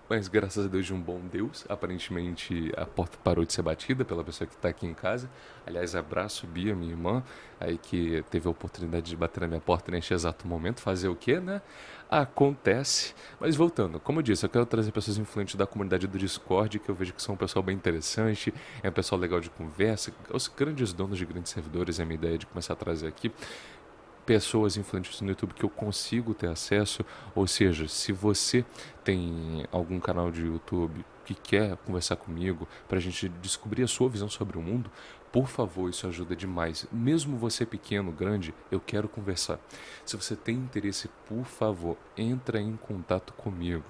Mas 0.10 0.28
graças 0.28 0.66
a 0.66 0.68
Deus 0.68 0.88
de 0.88 0.94
um 0.94 1.00
bom 1.00 1.22
Deus, 1.32 1.66
aparentemente 1.70 2.72
a 2.76 2.84
porta 2.84 3.16
parou 3.24 3.46
de 3.46 3.54
ser 3.54 3.62
batida 3.62 4.04
pela 4.04 4.24
pessoa 4.24 4.48
que 4.48 4.56
está 4.56 4.70
aqui 4.70 4.88
em 4.88 4.94
casa. 4.94 5.30
Aliás, 5.68 5.96
abraço 5.96 6.48
Bia, 6.48 6.76
minha 6.76 6.92
irmã, 6.92 7.24
aí 7.60 7.78
que 7.78 8.26
teve 8.32 8.48
a 8.48 8.52
oportunidade 8.52 9.08
de 9.08 9.16
bater 9.16 9.42
na 9.42 9.48
minha 9.48 9.62
porta 9.62 9.92
neste 9.92 10.12
exato 10.12 10.48
momento. 10.48 10.82
Fazer 10.82 11.10
o 11.10 11.16
quê, 11.16 11.40
né? 11.40 11.62
Acontece. 12.10 13.14
Mas 13.40 13.56
voltando, 13.56 14.00
como 14.00 14.18
eu 14.18 14.24
disse, 14.24 14.44
eu 14.44 14.50
quero 14.50 14.66
trazer 14.66 14.92
pessoas 14.92 15.20
influentes 15.20 15.54
da 15.54 15.68
comunidade 15.68 16.08
do 16.08 16.18
Discord, 16.18 16.80
que 16.80 16.90
eu 16.90 16.96
vejo 16.96 17.14
que 17.14 17.22
são 17.22 17.36
um 17.36 17.38
pessoal 17.38 17.62
bem 17.62 17.76
interessante, 17.76 18.52
é 18.82 18.90
um 18.90 18.92
pessoal 18.92 19.22
legal 19.22 19.40
de 19.40 19.52
conversa. 19.52 20.12
Os 20.34 20.48
grandes 20.48 20.92
donos 20.92 21.20
de 21.20 21.26
grandes 21.26 21.52
servidores 21.52 22.00
é 22.00 22.02
a 22.02 22.06
minha 22.08 22.16
ideia 22.16 22.36
de 22.36 22.48
começar 22.48 22.74
a 22.74 22.76
trazer 22.76 23.06
aqui 23.06 23.32
pessoas 24.30 24.78
influentes 24.78 25.20
no 25.22 25.30
YouTube 25.30 25.56
que 25.56 25.64
eu 25.64 25.70
consigo 25.72 26.36
ter 26.36 26.50
acesso. 26.50 27.04
Ou 27.34 27.48
seja, 27.48 27.88
se 27.88 28.12
você 28.12 28.64
tem 29.04 29.66
algum 29.72 30.00
canal 30.00 30.30
de 30.30 30.46
YouTube 30.46 31.04
que 31.26 31.34
quer 31.34 31.76
conversar 31.78 32.16
comigo 32.16 32.68
para 32.88 33.00
a 33.00 33.02
gente 33.02 33.28
descobrir 33.28 33.82
a 33.82 33.88
sua 33.88 34.08
visão 34.08 34.30
sobre 34.30 34.56
o 34.56 34.62
mundo, 34.62 34.92
por 35.32 35.48
favor, 35.48 35.90
isso 35.90 36.06
ajuda 36.06 36.36
demais. 36.36 36.86
Mesmo 36.92 37.38
você 37.38 37.66
pequeno, 37.66 38.12
grande, 38.12 38.54
eu 38.70 38.80
quero 38.80 39.10
conversar. 39.10 39.60
Se 40.06 40.16
você 40.16 40.36
tem 40.36 40.58
interesse, 40.58 41.10
por 41.28 41.46
favor, 41.46 41.98
entra 42.16 42.62
em 42.62 42.78
contato 42.78 43.34
comigo. 43.34 43.84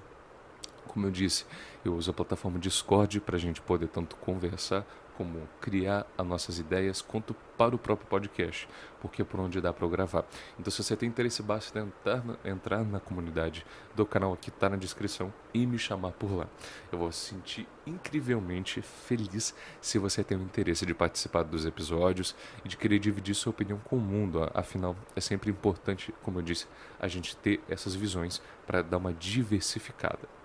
Como 0.86 1.06
eu 1.06 1.10
disse, 1.10 1.44
eu 1.84 1.94
uso 1.94 2.10
a 2.10 2.14
plataforma 2.14 2.58
Discord 2.58 3.20
para 3.20 3.36
a 3.36 3.38
gente 3.38 3.60
poder 3.60 3.88
tanto 3.88 4.16
conversar 4.16 4.86
como 5.20 5.46
criar 5.60 6.06
as 6.16 6.26
nossas 6.26 6.58
ideias, 6.58 7.02
quanto 7.02 7.34
para 7.58 7.74
o 7.74 7.78
próprio 7.78 8.08
podcast, 8.08 8.66
porque 9.02 9.20
é 9.20 9.24
por 9.24 9.38
onde 9.38 9.60
dá 9.60 9.70
para 9.70 9.84
eu 9.84 9.90
gravar. 9.90 10.24
Então, 10.58 10.70
se 10.70 10.82
você 10.82 10.96
tem 10.96 11.10
interesse, 11.10 11.42
basta 11.42 11.78
entrar 11.78 12.24
na, 12.24 12.36
entrar 12.42 12.82
na 12.82 12.98
comunidade 12.98 13.66
do 13.94 14.06
canal 14.06 14.32
aqui, 14.32 14.50
tá 14.50 14.70
na 14.70 14.76
descrição, 14.76 15.30
e 15.52 15.66
me 15.66 15.78
chamar 15.78 16.12
por 16.12 16.34
lá. 16.34 16.46
Eu 16.90 16.96
vou 16.96 17.12
se 17.12 17.34
sentir 17.34 17.68
incrivelmente 17.86 18.80
feliz 18.80 19.54
se 19.78 19.98
você 19.98 20.24
tem 20.24 20.38
o 20.38 20.42
interesse 20.42 20.86
de 20.86 20.94
participar 20.94 21.42
dos 21.42 21.66
episódios 21.66 22.34
e 22.64 22.68
de 22.68 22.78
querer 22.78 22.98
dividir 22.98 23.34
sua 23.34 23.50
opinião 23.50 23.78
com 23.78 23.96
o 23.96 24.00
mundo. 24.00 24.50
Afinal, 24.54 24.96
é 25.14 25.20
sempre 25.20 25.50
importante, 25.50 26.14
como 26.22 26.38
eu 26.38 26.42
disse, 26.42 26.66
a 26.98 27.06
gente 27.06 27.36
ter 27.36 27.60
essas 27.68 27.94
visões 27.94 28.40
para 28.66 28.80
dar 28.80 28.96
uma 28.96 29.12
diversificada. 29.12 30.40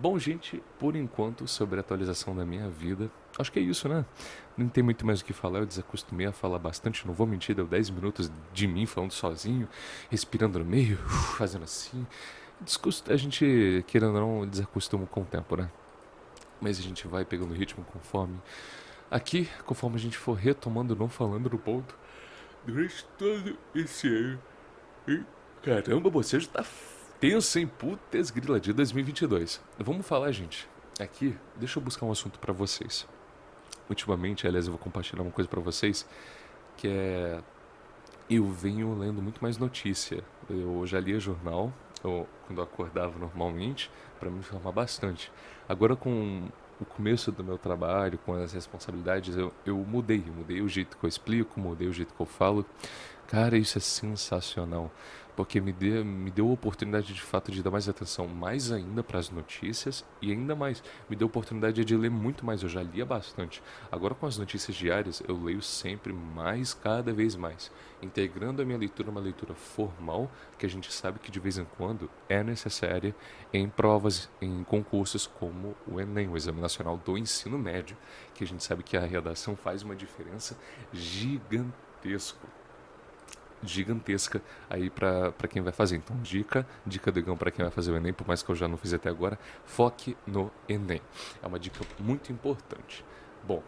Bom, 0.00 0.16
gente, 0.16 0.62
por 0.78 0.94
enquanto, 0.94 1.48
sobre 1.48 1.78
a 1.78 1.80
atualização 1.80 2.32
da 2.32 2.46
minha 2.46 2.68
vida, 2.68 3.10
acho 3.38 3.52
que 3.52 3.58
é 3.58 3.62
isso, 3.62 3.88
né? 3.88 4.04
Não 4.56 4.68
tem 4.68 4.82
muito 4.82 5.06
mais 5.06 5.20
o 5.20 5.24
que 5.24 5.32
falar, 5.32 5.60
eu 5.60 5.66
desacostumei 5.66 6.26
a 6.26 6.32
falar 6.32 6.58
bastante, 6.58 7.06
não 7.06 7.14
vou 7.14 7.26
mentir, 7.26 7.54
deu 7.54 7.66
10 7.66 7.90
minutos 7.90 8.30
de 8.52 8.66
mim 8.66 8.86
falando 8.86 9.12
sozinho, 9.12 9.68
respirando 10.10 10.58
no 10.58 10.64
meio, 10.64 10.98
fazendo 11.36 11.64
assim. 11.64 12.06
A 13.08 13.16
gente, 13.16 13.84
querendo 13.86 14.14
ou 14.16 14.40
não, 14.40 14.46
desacostuma 14.46 15.06
com 15.06 15.22
o 15.22 15.24
tempo, 15.24 15.56
né? 15.56 15.70
Mas 16.60 16.78
a 16.78 16.82
gente 16.82 17.06
vai 17.06 17.24
pegando 17.24 17.54
ritmo 17.54 17.84
conforme. 17.84 18.36
Aqui, 19.10 19.48
conforme 19.64 19.96
a 19.96 20.00
gente 20.00 20.18
for 20.18 20.34
retomando, 20.34 20.96
não 20.96 21.08
falando 21.08 21.48
no 21.48 21.58
ponto, 21.58 21.96
durante 22.66 23.04
todo 23.16 23.56
esse 23.74 24.08
ano. 24.08 24.40
Caramba, 25.62 26.10
você 26.10 26.40
já 26.40 26.48
tá 26.48 26.64
Pensa 27.20 27.58
em 27.58 27.66
putz 27.66 28.30
grila 28.30 28.60
de 28.60 28.72
2022. 28.72 29.60
Vamos 29.76 30.06
falar, 30.06 30.30
gente. 30.30 30.68
Aqui, 31.00 31.36
deixa 31.56 31.78
eu 31.78 31.82
buscar 31.82 32.06
um 32.06 32.12
assunto 32.12 32.38
para 32.38 32.52
vocês. 32.52 33.08
Ultimamente, 33.88 34.46
aliás, 34.46 34.66
eu 34.66 34.72
vou 34.72 34.78
compartilhar 34.78 35.22
uma 35.22 35.30
coisa 35.30 35.48
para 35.48 35.60
vocês 35.60 36.06
que 36.76 36.88
é 36.88 37.40
eu 38.30 38.46
venho 38.46 38.94
lendo 38.98 39.22
muito 39.22 39.40
mais 39.40 39.56
notícia. 39.56 40.22
Eu 40.50 40.86
já 40.86 41.00
lia 41.00 41.18
jornal, 41.18 41.72
eu, 42.04 42.26
quando 42.46 42.58
eu 42.58 42.64
acordava 42.64 43.18
normalmente, 43.18 43.90
para 44.20 44.30
me 44.30 44.38
informar 44.38 44.72
bastante. 44.72 45.32
Agora 45.68 45.96
com 45.96 46.48
o 46.80 46.84
começo 46.84 47.32
do 47.32 47.42
meu 47.42 47.56
trabalho, 47.56 48.18
com 48.18 48.34
as 48.34 48.52
responsabilidades, 48.52 49.36
eu, 49.36 49.52
eu 49.64 49.76
mudei. 49.78 50.22
mudei 50.34 50.60
o 50.60 50.68
jeito 50.68 50.96
que 50.96 51.04
eu 51.04 51.08
explico, 51.08 51.58
mudei 51.58 51.88
o 51.88 51.92
jeito 51.92 52.12
que 52.14 52.20
eu 52.20 52.26
falo. 52.26 52.66
Cara, 53.26 53.56
isso 53.56 53.78
é 53.78 53.80
sensacional 53.80 54.90
porque 55.38 55.60
me 55.60 55.72
deu, 55.72 56.04
me 56.04 56.32
deu 56.32 56.48
a 56.48 56.52
oportunidade 56.52 57.14
de 57.14 57.22
fato 57.22 57.52
de 57.52 57.62
dar 57.62 57.70
mais 57.70 57.88
atenção 57.88 58.26
mais 58.26 58.72
ainda 58.72 59.04
para 59.04 59.20
as 59.20 59.30
notícias 59.30 60.04
e 60.20 60.32
ainda 60.32 60.56
mais 60.56 60.82
me 61.08 61.14
deu 61.14 61.26
a 61.26 61.30
oportunidade 61.30 61.84
de 61.84 61.96
ler 61.96 62.10
muito 62.10 62.44
mais. 62.44 62.60
Eu 62.60 62.68
já 62.68 62.82
lia 62.82 63.06
bastante. 63.06 63.62
Agora 63.88 64.16
com 64.16 64.26
as 64.26 64.36
notícias 64.36 64.76
diárias 64.76 65.22
eu 65.28 65.40
leio 65.40 65.62
sempre 65.62 66.12
mais, 66.12 66.74
cada 66.74 67.12
vez 67.12 67.36
mais, 67.36 67.70
integrando 68.02 68.60
a 68.60 68.64
minha 68.64 68.76
leitura 68.76 69.12
uma 69.12 69.20
leitura 69.20 69.54
formal 69.54 70.28
que 70.58 70.66
a 70.66 70.68
gente 70.68 70.92
sabe 70.92 71.20
que 71.20 71.30
de 71.30 71.38
vez 71.38 71.56
em 71.56 71.64
quando 71.76 72.10
é 72.28 72.42
necessária 72.42 73.14
em 73.54 73.68
provas, 73.68 74.28
em 74.42 74.64
concursos 74.64 75.24
como 75.24 75.76
o 75.86 76.00
Enem, 76.00 76.26
o 76.26 76.36
Exame 76.36 76.60
Nacional 76.60 76.96
do 76.96 77.16
Ensino 77.16 77.56
Médio, 77.56 77.96
que 78.34 78.42
a 78.42 78.46
gente 78.46 78.64
sabe 78.64 78.82
que 78.82 78.96
a 78.96 79.06
redação 79.06 79.54
faz 79.54 79.84
uma 79.84 79.94
diferença 79.94 80.58
gigantesca 80.92 82.58
gigantesca 83.62 84.42
aí 84.68 84.90
para 84.90 85.32
quem 85.48 85.62
vai 85.62 85.72
fazer. 85.72 85.96
Então, 85.96 86.16
dica, 86.22 86.66
dica 86.86 87.10
do 87.10 87.18
Igão 87.18 87.36
para 87.36 87.50
quem 87.50 87.64
vai 87.64 87.72
fazer 87.72 87.92
o 87.92 87.96
Enem, 87.96 88.12
por 88.12 88.26
mais 88.26 88.42
que 88.42 88.50
eu 88.50 88.54
já 88.54 88.68
não 88.68 88.76
fiz 88.76 88.92
até 88.94 89.08
agora, 89.08 89.38
foque 89.64 90.16
no 90.26 90.50
Enem. 90.68 91.00
É 91.42 91.46
uma 91.46 91.58
dica 91.58 91.80
muito 91.98 92.32
importante. 92.32 93.04
Bom, 93.44 93.62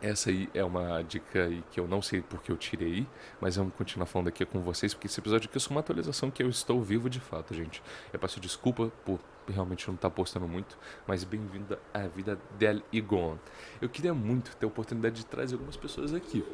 essa 0.00 0.30
aí 0.30 0.48
é 0.54 0.62
uma 0.62 1.02
dica 1.02 1.44
aí 1.46 1.64
que 1.72 1.80
eu 1.80 1.88
não 1.88 2.00
sei 2.00 2.22
porque 2.22 2.52
eu 2.52 2.56
tirei, 2.56 3.04
mas 3.40 3.56
vamos 3.56 3.74
continuar 3.74 4.06
falando 4.06 4.28
aqui 4.28 4.46
com 4.46 4.60
vocês, 4.60 4.94
porque 4.94 5.08
esse 5.08 5.18
episódio 5.18 5.48
aqui 5.48 5.58
é 5.58 5.60
só 5.60 5.70
uma 5.70 5.80
atualização 5.80 6.30
que 6.30 6.40
eu 6.40 6.48
estou 6.48 6.80
vivo 6.80 7.10
de 7.10 7.18
fato, 7.18 7.52
gente. 7.52 7.82
Eu 8.12 8.18
peço 8.18 8.38
desculpa 8.38 8.92
por 9.04 9.18
realmente 9.48 9.88
não 9.88 9.96
estar 9.96 10.10
postando 10.10 10.46
muito, 10.46 10.78
mas 11.04 11.24
bem-vinda 11.24 11.80
à 11.92 12.06
vida 12.06 12.38
del 12.56 12.80
Igon. 12.92 13.38
Eu 13.80 13.88
queria 13.88 14.14
muito 14.14 14.54
ter 14.56 14.66
a 14.66 14.68
oportunidade 14.68 15.16
de 15.16 15.26
trazer 15.26 15.56
algumas 15.56 15.76
pessoas 15.76 16.14
aqui, 16.14 16.44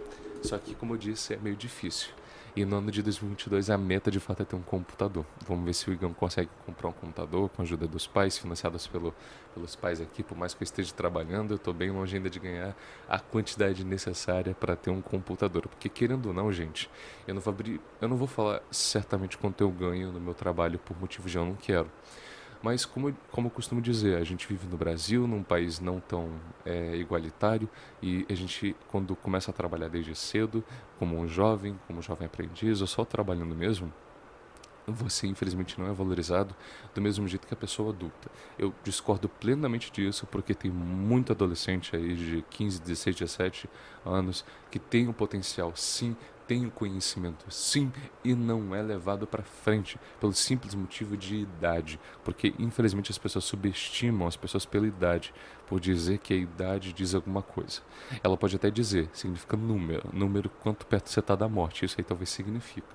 só 0.42 0.56
que, 0.56 0.74
como 0.74 0.94
eu 0.94 0.98
disse, 0.98 1.34
é 1.34 1.36
meio 1.36 1.56
difícil. 1.56 2.14
E 2.56 2.64
no 2.64 2.76
ano 2.76 2.88
de 2.88 3.02
2022 3.02 3.68
a 3.68 3.76
meta 3.76 4.12
de 4.12 4.20
fato 4.20 4.42
é 4.42 4.44
ter 4.44 4.54
um 4.54 4.62
computador. 4.62 5.26
Vamos 5.44 5.64
ver 5.64 5.75
se 5.75 5.90
o 5.90 5.92
Igão 5.92 6.14
consegue 6.14 6.49
comprar 6.64 6.88
um 6.88 6.92
computador 6.92 7.49
com 7.49 7.61
a 7.61 7.64
ajuda 7.64 7.88
dos 7.88 8.06
pais, 8.06 8.38
financiados 8.38 8.87
pelo, 8.87 9.12
pelos 9.52 9.75
pais 9.75 10.00
aqui. 10.00 10.23
Por 10.23 10.38
mais 10.38 10.54
que 10.54 10.62
eu 10.62 10.64
esteja 10.64 10.94
trabalhando, 10.94 11.50
eu 11.50 11.56
estou 11.56 11.75
bem 11.75 11.90
longe 11.90 12.16
ainda 12.16 12.30
de 12.30 12.38
ganhar 12.38 12.76
a 13.08 13.18
quantidade 13.18 13.84
necessária 13.84 14.54
para 14.54 14.76
ter 14.76 14.90
um 14.90 15.02
computador. 15.02 15.66
Porque 15.66 15.88
querendo 15.88 16.26
ou 16.26 16.32
não, 16.32 16.52
gente, 16.52 16.88
eu 17.26 17.34
não 17.34 17.40
vou 17.40 17.52
abrir, 17.52 17.80
eu 18.00 18.08
não 18.08 18.16
vou 18.16 18.28
falar 18.28 18.62
certamente 18.70 19.37
quanto 19.37 19.61
eu 19.61 19.70
ganho 19.73 20.12
no 20.12 20.20
meu 20.20 20.32
trabalho 20.32 20.78
por 20.78 20.96
motivo 20.96 21.28
de 21.28 21.37
eu 21.37 21.44
não 21.44 21.56
quero. 21.56 21.90
Mas, 22.64 22.87
como, 22.87 23.14
como 23.30 23.49
eu 23.49 23.50
costumo 23.50 23.83
dizer, 23.83 24.16
a 24.16 24.25
gente 24.25 24.49
vive 24.49 24.66
no 24.66 24.78
Brasil, 24.78 25.26
num 25.26 25.42
país 25.42 25.80
não 25.80 26.00
tão 26.00 26.30
é, 26.64 26.97
igualitário, 26.97 27.68
e 28.02 28.25
a 28.26 28.33
gente, 28.33 28.75
quando 28.90 29.14
começa 29.14 29.50
a 29.50 29.54
trabalhar 29.54 29.88
desde 29.88 30.14
cedo, 30.14 30.64
como 30.99 31.14
um 31.14 31.28
jovem, 31.28 31.78
como 31.87 31.99
um 31.99 32.02
jovem 32.02 32.25
aprendiz, 32.25 32.80
ou 32.80 32.87
só 32.87 33.04
trabalhando 33.04 33.54
mesmo, 33.54 33.92
você 34.87 35.26
infelizmente 35.26 35.78
não 35.78 35.88
é 35.88 35.92
valorizado 35.92 36.54
do 36.94 37.02
mesmo 37.02 37.28
jeito 37.28 37.47
que 37.47 37.52
a 37.52 37.56
pessoa 37.56 37.90
adulta. 37.90 38.30
Eu 38.59 38.73
discordo 38.83 39.28
plenamente 39.28 39.92
disso 39.92 40.26
porque 40.30 40.54
tem 40.54 40.71
muito 40.71 41.33
adolescente 41.33 41.94
aí 41.94 42.14
de 42.14 42.44
15, 42.49 42.80
16, 42.80 43.16
17 43.16 43.68
anos 44.06 44.44
que 44.71 44.78
tem 44.78 45.06
o 45.09 45.12
potencial 45.12 45.73
sim 45.76 46.16
tem 46.46 46.66
o 46.66 46.70
conhecimento, 46.70 47.50
sim, 47.50 47.92
e 48.22 48.34
não 48.34 48.74
é 48.74 48.82
levado 48.82 49.26
para 49.26 49.42
frente 49.42 49.98
pelo 50.20 50.32
simples 50.32 50.74
motivo 50.74 51.16
de 51.16 51.36
idade, 51.36 51.98
porque 52.22 52.54
infelizmente 52.58 53.10
as 53.10 53.18
pessoas 53.18 53.44
subestimam 53.44 54.28
as 54.28 54.36
pessoas 54.36 54.66
pela 54.66 54.86
idade, 54.86 55.32
por 55.66 55.80
dizer 55.80 56.18
que 56.18 56.34
a 56.34 56.36
idade 56.36 56.92
diz 56.92 57.14
alguma 57.14 57.42
coisa. 57.42 57.80
Ela 58.22 58.36
pode 58.36 58.56
até 58.56 58.70
dizer, 58.70 59.08
significa 59.12 59.56
número, 59.56 60.08
número 60.12 60.50
quanto 60.50 60.86
perto 60.86 61.08
você 61.08 61.20
está 61.20 61.34
da 61.34 61.48
morte, 61.48 61.84
isso 61.84 61.96
aí 61.98 62.04
talvez 62.04 62.30
significa. 62.30 62.94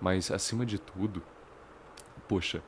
Mas 0.00 0.30
acima 0.30 0.66
de 0.66 0.78
tudo, 0.78 1.22
poxa, 2.26 2.62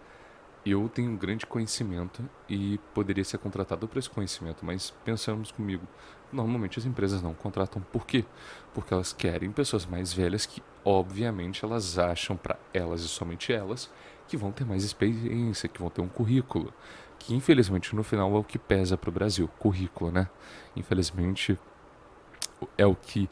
eu 0.64 0.88
tenho 0.88 1.10
um 1.10 1.16
grande 1.16 1.44
conhecimento 1.44 2.28
e 2.48 2.78
poderia 2.94 3.24
ser 3.24 3.38
contratado 3.38 3.88
por 3.88 3.98
esse 3.98 4.08
conhecimento, 4.08 4.64
mas 4.64 4.90
pensamos 5.04 5.50
comigo, 5.50 5.86
normalmente 6.32 6.78
as 6.78 6.86
empresas 6.86 7.20
não 7.20 7.34
contratam. 7.34 7.82
Por 7.92 8.06
quê? 8.06 8.24
Porque 8.72 8.94
elas 8.94 9.12
querem 9.12 9.50
pessoas 9.50 9.84
mais 9.84 10.12
velhas 10.12 10.46
que, 10.46 10.62
obviamente, 10.84 11.64
elas 11.64 11.98
acham 11.98 12.36
para 12.36 12.56
elas 12.72 13.02
e 13.02 13.08
somente 13.08 13.52
elas 13.52 13.90
que 14.28 14.36
vão 14.36 14.52
ter 14.52 14.64
mais 14.64 14.84
experiência, 14.84 15.68
que 15.68 15.80
vão 15.80 15.90
ter 15.90 16.00
um 16.00 16.08
currículo, 16.08 16.72
que 17.18 17.34
infelizmente 17.34 17.94
no 17.94 18.02
final 18.02 18.34
é 18.34 18.38
o 18.38 18.44
que 18.44 18.58
pesa 18.58 18.96
para 18.96 19.10
o 19.10 19.12
Brasil, 19.12 19.48
currículo, 19.58 20.10
né? 20.10 20.28
Infelizmente 20.76 21.58
é 22.78 22.86
o 22.86 22.94
que 22.94 23.28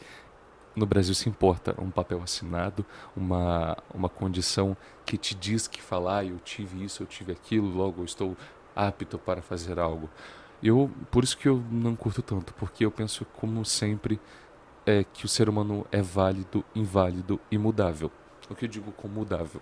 no 0.74 0.86
Brasil 0.86 1.14
se 1.14 1.28
importa 1.28 1.74
um 1.80 1.90
papel 1.90 2.22
assinado, 2.22 2.84
uma, 3.16 3.76
uma 3.92 4.08
condição 4.08 4.76
que 5.04 5.16
te 5.16 5.34
diz 5.34 5.66
que 5.66 5.82
falar, 5.82 6.18
ah, 6.18 6.24
eu 6.24 6.38
tive 6.38 6.84
isso, 6.84 7.02
eu 7.02 7.06
tive 7.06 7.32
aquilo, 7.32 7.68
logo 7.68 8.00
eu 8.00 8.04
estou 8.04 8.36
apto 8.74 9.18
para 9.18 9.42
fazer 9.42 9.78
algo. 9.78 10.08
Eu, 10.62 10.90
por 11.10 11.24
isso 11.24 11.36
que 11.36 11.48
eu 11.48 11.62
não 11.70 11.96
curto 11.96 12.22
tanto, 12.22 12.52
porque 12.54 12.84
eu 12.84 12.90
penso 12.90 13.24
como 13.36 13.64
sempre 13.64 14.20
é 14.86 15.04
que 15.04 15.24
o 15.24 15.28
ser 15.28 15.48
humano 15.48 15.86
é 15.90 16.02
válido, 16.02 16.64
inválido 16.74 17.40
e 17.50 17.58
mudável. 17.58 18.10
O 18.48 18.54
que 18.54 18.64
eu 18.64 18.68
digo 18.68 18.92
com 18.92 19.08
mudável? 19.08 19.60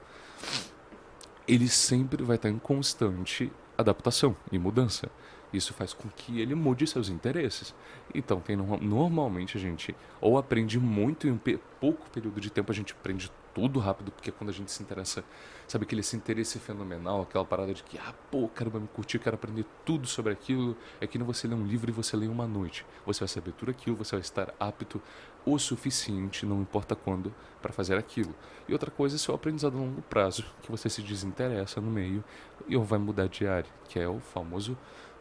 Ele 1.47 1.69
sempre 1.69 2.23
vai 2.23 2.37
estar 2.37 2.49
em 2.49 2.59
constante 2.59 3.50
adaptação 3.77 4.37
e 4.50 4.59
mudança. 4.59 5.11
Isso 5.52 5.73
faz 5.73 5.93
com 5.95 6.09
que 6.09 6.40
ele 6.40 6.55
mude 6.55 6.87
seus 6.87 7.09
interesses. 7.09 7.75
Então, 8.14 8.40
tem, 8.40 8.57
normalmente 8.57 9.57
a 9.57 9.61
gente 9.61 9.95
ou 10.21 10.37
aprende 10.37 10.78
muito 10.78 11.26
em 11.26 11.33
um 11.33 11.40
pouco 11.81 12.09
período 12.11 12.40
de 12.40 12.50
tempo, 12.50 12.71
a 12.71 12.75
gente 12.75 12.93
aprende 12.93 13.31
tudo 13.55 13.81
rápido, 13.81 14.12
porque 14.12 14.31
quando 14.31 14.50
a 14.50 14.52
gente 14.52 14.71
se 14.71 14.83
interessa, 14.83 15.25
sabe 15.67 15.85
aquele 15.85 16.00
esse 16.00 16.17
interesse 16.17 16.59
fenomenal, 16.59 17.23
aquela 17.23 17.45
parada 17.45 17.75
de 17.75 17.83
que, 17.83 17.99
ah, 17.99 18.14
pô, 18.31 18.49
caramba, 18.49 18.78
me 18.78 18.87
curtir, 18.88 19.19
quero 19.19 19.35
aprender 19.35 19.64
tudo 19.85 20.07
sobre 20.07 20.33
aquilo. 20.33 20.76
É 21.00 21.07
que 21.07 21.19
não 21.19 21.26
você 21.26 21.49
lê 21.49 21.55
um 21.55 21.67
livro 21.67 21.90
e 21.90 21.93
você 21.93 22.17
lê 22.17 22.28
uma 22.28 22.47
noite. 22.47 22.87
Você 23.05 23.21
vai 23.21 23.28
saber 23.28 23.52
tudo 23.52 23.71
aquilo, 23.71 23.97
você 23.97 24.14
vai 24.14 24.21
estar 24.21 24.55
apto 24.61 25.02
o 25.45 25.59
suficiente, 25.59 26.47
não 26.47 26.61
importa 26.61 26.95
quando, 26.95 27.35
para 27.61 27.73
fazer 27.73 27.97
aquilo. 27.97 28.35
E 28.69 28.73
outra 28.73 28.90
coisa 28.90 29.17
é 29.17 29.19
seu 29.19 29.35
aprendizado 29.35 29.76
a 29.76 29.81
longo 29.81 30.02
prazo, 30.02 30.45
que 30.62 30.71
você 30.71 30.88
se 30.88 31.02
desinteressa 31.02 31.81
no 31.81 31.90
meio 31.90 32.23
e 32.69 32.76
vai 32.76 32.99
mudar 32.99 33.28
de 33.28 33.47
área, 33.47 33.71
que 33.88 33.99
é 33.99 34.07
o 34.09 34.21
famoso 34.21 34.76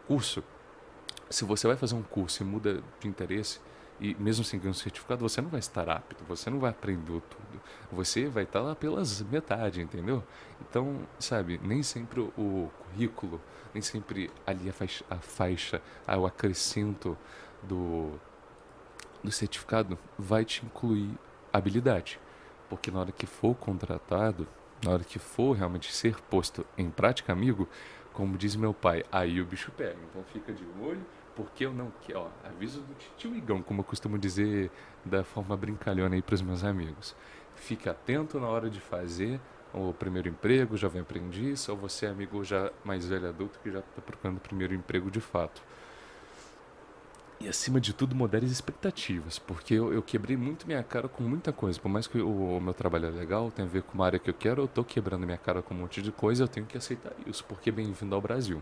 curso. 0.07 0.43
Se 1.29 1.43
você 1.45 1.67
vai 1.67 1.75
fazer 1.75 1.95
um 1.95 2.03
curso 2.03 2.41
e 2.41 2.45
muda 2.45 2.81
de 2.99 3.07
interesse, 3.07 3.59
E 3.99 4.15
mesmo 4.19 4.43
sem 4.43 4.59
ganhar 4.59 4.71
um 4.71 4.73
certificado, 4.75 5.27
você 5.27 5.41
não 5.41 5.49
vai 5.49 5.59
estar 5.59 5.89
apto, 5.89 6.23
você 6.25 6.49
não 6.49 6.59
vai 6.59 6.69
aprender 6.69 7.21
tudo. 7.21 7.61
Você 7.91 8.27
vai 8.27 8.43
estar 8.43 8.61
lá 8.61 8.75
pelas 8.75 9.21
metade, 9.23 9.81
entendeu? 9.81 10.23
Então, 10.61 10.99
sabe, 11.19 11.59
nem 11.63 11.81
sempre 11.81 12.19
o 12.21 12.69
currículo, 12.83 13.41
nem 13.73 13.81
sempre 13.81 14.29
ali 14.45 14.69
a 14.69 14.73
faixa, 14.73 15.03
a 15.09 15.15
faixa 15.15 15.81
o 16.07 16.25
acrescento 16.27 17.17
do, 17.63 18.11
do 19.23 19.31
certificado 19.31 19.97
vai 20.17 20.45
te 20.45 20.63
incluir 20.63 21.17
habilidade. 21.51 22.19
Porque 22.69 22.91
na 22.91 22.99
hora 22.99 23.11
que 23.11 23.25
for 23.25 23.55
contratado, 23.55 24.47
na 24.83 24.91
hora 24.91 25.03
que 25.03 25.17
for 25.17 25.53
realmente 25.53 25.91
ser 25.91 26.21
posto 26.29 26.63
em 26.77 26.91
prática, 26.91 27.33
amigo, 27.33 27.67
como 28.17 28.35
diz 28.35 28.55
meu 28.55 28.73
pai, 28.73 29.03
aí 29.11 29.39
o 29.39 29.45
bicho 29.45 29.71
pega. 29.77 29.95
Então 30.09 30.23
fica 30.23 30.51
de 30.51 30.65
olho, 30.81 31.05
porque 31.35 31.67
eu 31.67 31.71
não 31.71 31.93
quero, 32.01 32.21
ó, 32.21 32.29
aviso 32.43 32.81
do 32.81 32.95
tio 33.15 33.35
Igão, 33.35 33.61
como 33.61 33.81
eu 33.81 33.83
costumo 33.83 34.17
dizer 34.17 34.71
da 35.05 35.23
forma 35.23 35.55
brincalhona 35.55 36.15
aí 36.15 36.21
para 36.23 36.33
os 36.33 36.41
meus 36.41 36.63
amigos. 36.63 37.15
Fique 37.53 37.87
atento 37.87 38.39
na 38.39 38.47
hora 38.47 38.71
de 38.71 38.81
fazer 38.81 39.39
o 39.71 39.93
primeiro 39.93 40.29
emprego, 40.29 40.75
jovem 40.75 41.03
aprendiz, 41.03 41.69
ou 41.69 41.77
você 41.77 42.07
é 42.07 42.09
amigo 42.09 42.43
já 42.43 42.71
mais 42.83 43.07
velho 43.07 43.29
adulto 43.29 43.59
que 43.59 43.69
já 43.69 43.79
está 43.79 44.01
procurando 44.01 44.37
o 44.37 44.41
primeiro 44.41 44.73
emprego 44.73 45.11
de 45.11 45.21
fato. 45.21 45.61
E 47.39 47.47
acima 47.47 47.79
de 47.79 47.93
tudo, 47.93 48.15
modere 48.15 48.47
expectativas, 48.47 49.37
porque 49.37 49.75
eu, 49.75 49.93
eu, 49.93 50.01
quebrei 50.01 50.35
muito 50.35 50.65
minha 50.65 50.81
cara 50.81 51.07
com 51.07 51.21
muita 51.21 51.53
coisa. 51.53 51.79
Por 51.79 51.87
mais 51.87 52.07
que 52.07 52.17
o, 52.17 52.57
o, 52.57 52.59
meu 52.59 52.73
trabalho 52.73 53.05
é 53.05 53.11
legal, 53.11 53.51
tem 53.51 53.63
a 53.63 53.67
ver 53.67 53.83
com 53.83 53.93
uma 53.93 54.07
área 54.07 54.17
que 54.17 54.27
eu 54.27 54.33
quero, 54.33 54.63
eu 54.63 54.65
estou 54.65 54.83
quebrando 54.83 55.23
minha 55.23 55.37
cara 55.37 55.61
com 55.61 55.75
um 55.75 55.77
monte 55.77 56.01
de 56.01 56.11
coisa, 56.11 56.43
eu 56.43 56.47
tenho 56.47 56.65
que 56.65 56.75
aceitar 56.75 57.13
isso, 57.27 57.45
porque 57.45 57.71
bem-vindo 57.71 58.15
ao 58.15 58.21
Brasil. 58.21 58.61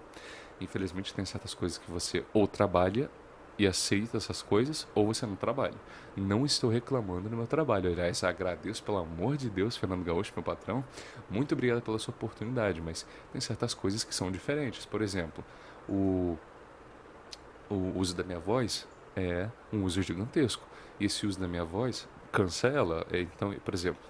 Infelizmente, 0.59 1.13
tem 1.13 1.23
certas 1.23 1.53
coisas 1.53 1.77
que 1.77 1.89
você 1.89 2.25
ou 2.33 2.47
trabalha 2.47 3.09
e 3.57 3.65
aceita 3.65 4.17
essas 4.17 4.41
coisas, 4.41 4.85
ou 4.93 5.07
você 5.07 5.25
não 5.25 5.37
trabalha. 5.37 5.75
Não 6.15 6.45
estou 6.45 6.69
reclamando 6.69 7.29
do 7.29 7.37
meu 7.37 7.47
trabalho. 7.47 7.89
Aliás, 7.89 8.25
agradeço, 8.25 8.83
pelo 8.83 8.97
amor 8.97 9.37
de 9.37 9.49
Deus, 9.49 9.77
Fernando 9.77 10.03
Gaúcho, 10.03 10.33
meu 10.35 10.43
patrão. 10.43 10.83
Muito 11.29 11.53
obrigado 11.53 11.81
pela 11.81 11.97
sua 11.97 12.13
oportunidade, 12.13 12.81
mas 12.81 13.05
tem 13.31 13.39
certas 13.39 13.73
coisas 13.73 14.03
que 14.03 14.13
são 14.13 14.29
diferentes. 14.29 14.85
Por 14.85 15.01
exemplo, 15.01 15.43
o 15.87 16.37
o 17.69 17.97
uso 17.97 18.15
da 18.15 18.23
minha 18.23 18.39
voz 18.39 18.87
é 19.15 19.49
um 19.71 19.83
uso 19.83 20.01
gigantesco. 20.01 20.63
E 20.99 21.05
esse 21.05 21.25
uso 21.25 21.39
da 21.39 21.47
minha 21.47 21.65
voz 21.65 22.07
cancela. 22.31 23.05
É, 23.11 23.21
então, 23.21 23.53
por 23.63 23.73
exemplo, 23.73 24.01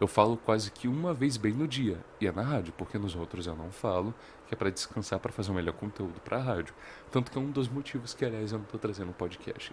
eu 0.00 0.06
falo 0.06 0.36
quase 0.36 0.70
que 0.70 0.88
uma 0.88 1.12
vez 1.12 1.36
bem 1.36 1.52
no 1.52 1.68
dia. 1.68 1.98
E 2.20 2.26
é 2.26 2.32
na 2.32 2.42
rádio, 2.42 2.72
porque 2.76 2.98
nos 2.98 3.14
outros 3.14 3.46
eu 3.46 3.54
não 3.54 3.70
falo, 3.70 4.14
que 4.46 4.54
é 4.54 4.56
para 4.56 4.70
descansar, 4.70 5.18
para 5.18 5.30
fazer 5.30 5.50
o 5.50 5.54
melhor 5.54 5.74
conteúdo 5.74 6.20
para 6.20 6.38
a 6.38 6.40
rádio. 6.40 6.74
Tanto 7.10 7.30
que 7.30 7.36
é 7.36 7.40
um 7.40 7.50
dos 7.50 7.68
motivos 7.68 8.14
que, 8.14 8.24
aliás, 8.24 8.52
eu 8.52 8.58
não 8.58 8.64
estou 8.64 8.80
trazendo 8.80 9.10
um 9.10 9.12
podcast. 9.12 9.72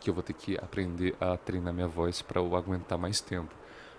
Que 0.00 0.08
eu 0.08 0.14
vou 0.14 0.22
ter 0.22 0.32
que 0.32 0.56
aprender 0.56 1.14
a 1.20 1.36
treinar 1.36 1.74
minha 1.74 1.88
voz 1.88 2.22
para 2.22 2.40
eu 2.40 2.56
aguentar 2.56 2.98
mais 2.98 3.20
tempo. 3.20 3.54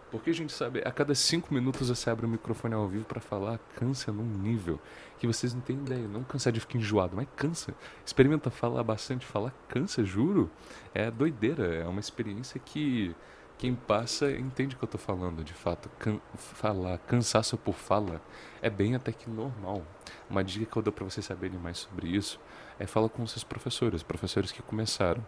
Porque 0.10 0.30
a 0.30 0.34
gente 0.34 0.54
sabe, 0.54 0.82
a 0.86 0.92
cada 0.92 1.14
cinco 1.14 1.54
minutos 1.54 1.90
você 1.90 2.10
abre 2.10 2.26
o 2.26 2.30
microfone 2.30 2.74
ao 2.74 2.88
vivo 2.88 3.04
para 3.04 3.20
falar, 3.20 3.60
cansa 3.76 4.12
num 4.12 4.24
nível 4.24 4.80
que 5.20 5.28
vocês 5.28 5.54
não 5.54 5.60
têm 5.62 5.76
ideia. 5.76 6.08
Não 6.08 6.24
cansar 6.24 6.54
de 6.54 6.62
ficar 6.62 6.78
enjoado, 6.78 7.16
mas 7.16 7.28
cansa. 7.36 7.74
Experimenta 8.06 8.50
falar 8.50 8.84
bastante, 8.84 9.26
falar 9.26 9.54
cansa, 9.68 10.06
juro. 10.06 10.50
É 10.94 11.12
doideira, 11.12 11.76
é 11.76 11.86
uma 11.86 12.00
experiência 12.00 12.60
que 12.60 13.14
quem 13.58 13.74
passa 13.76 14.32
entende 14.32 14.76
o 14.76 14.78
que 14.78 14.86
eu 14.86 14.88
tô 14.88 14.98
falando, 14.98 15.44
de 15.44 15.54
fato. 15.54 15.90
Can 16.00 16.20
falar, 16.36 17.00
cansaço 17.00 17.58
por 17.58 17.74
fala, 17.74 18.22
é 18.62 18.70
bem 18.70 18.96
até 18.96 19.12
que 19.12 19.30
normal. 19.30 19.84
Uma 20.30 20.44
dica 20.44 20.66
que 20.66 20.78
eu 20.78 20.82
dou 20.82 20.94
para 20.94 21.04
vocês 21.04 21.26
saberem 21.26 21.60
mais 21.60 21.80
sobre 21.80 22.08
isso 22.08 22.40
é 22.80 22.86
fala 22.86 23.10
com 23.10 23.26
seus 23.28 23.44
professores, 23.44 24.04
professores 24.04 24.52
que 24.52 24.62
começaram. 24.62 25.26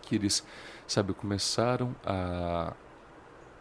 Que 0.00 0.14
eles, 0.16 0.46
sabe, 0.86 1.12
começaram 1.12 1.94
a 2.04 2.74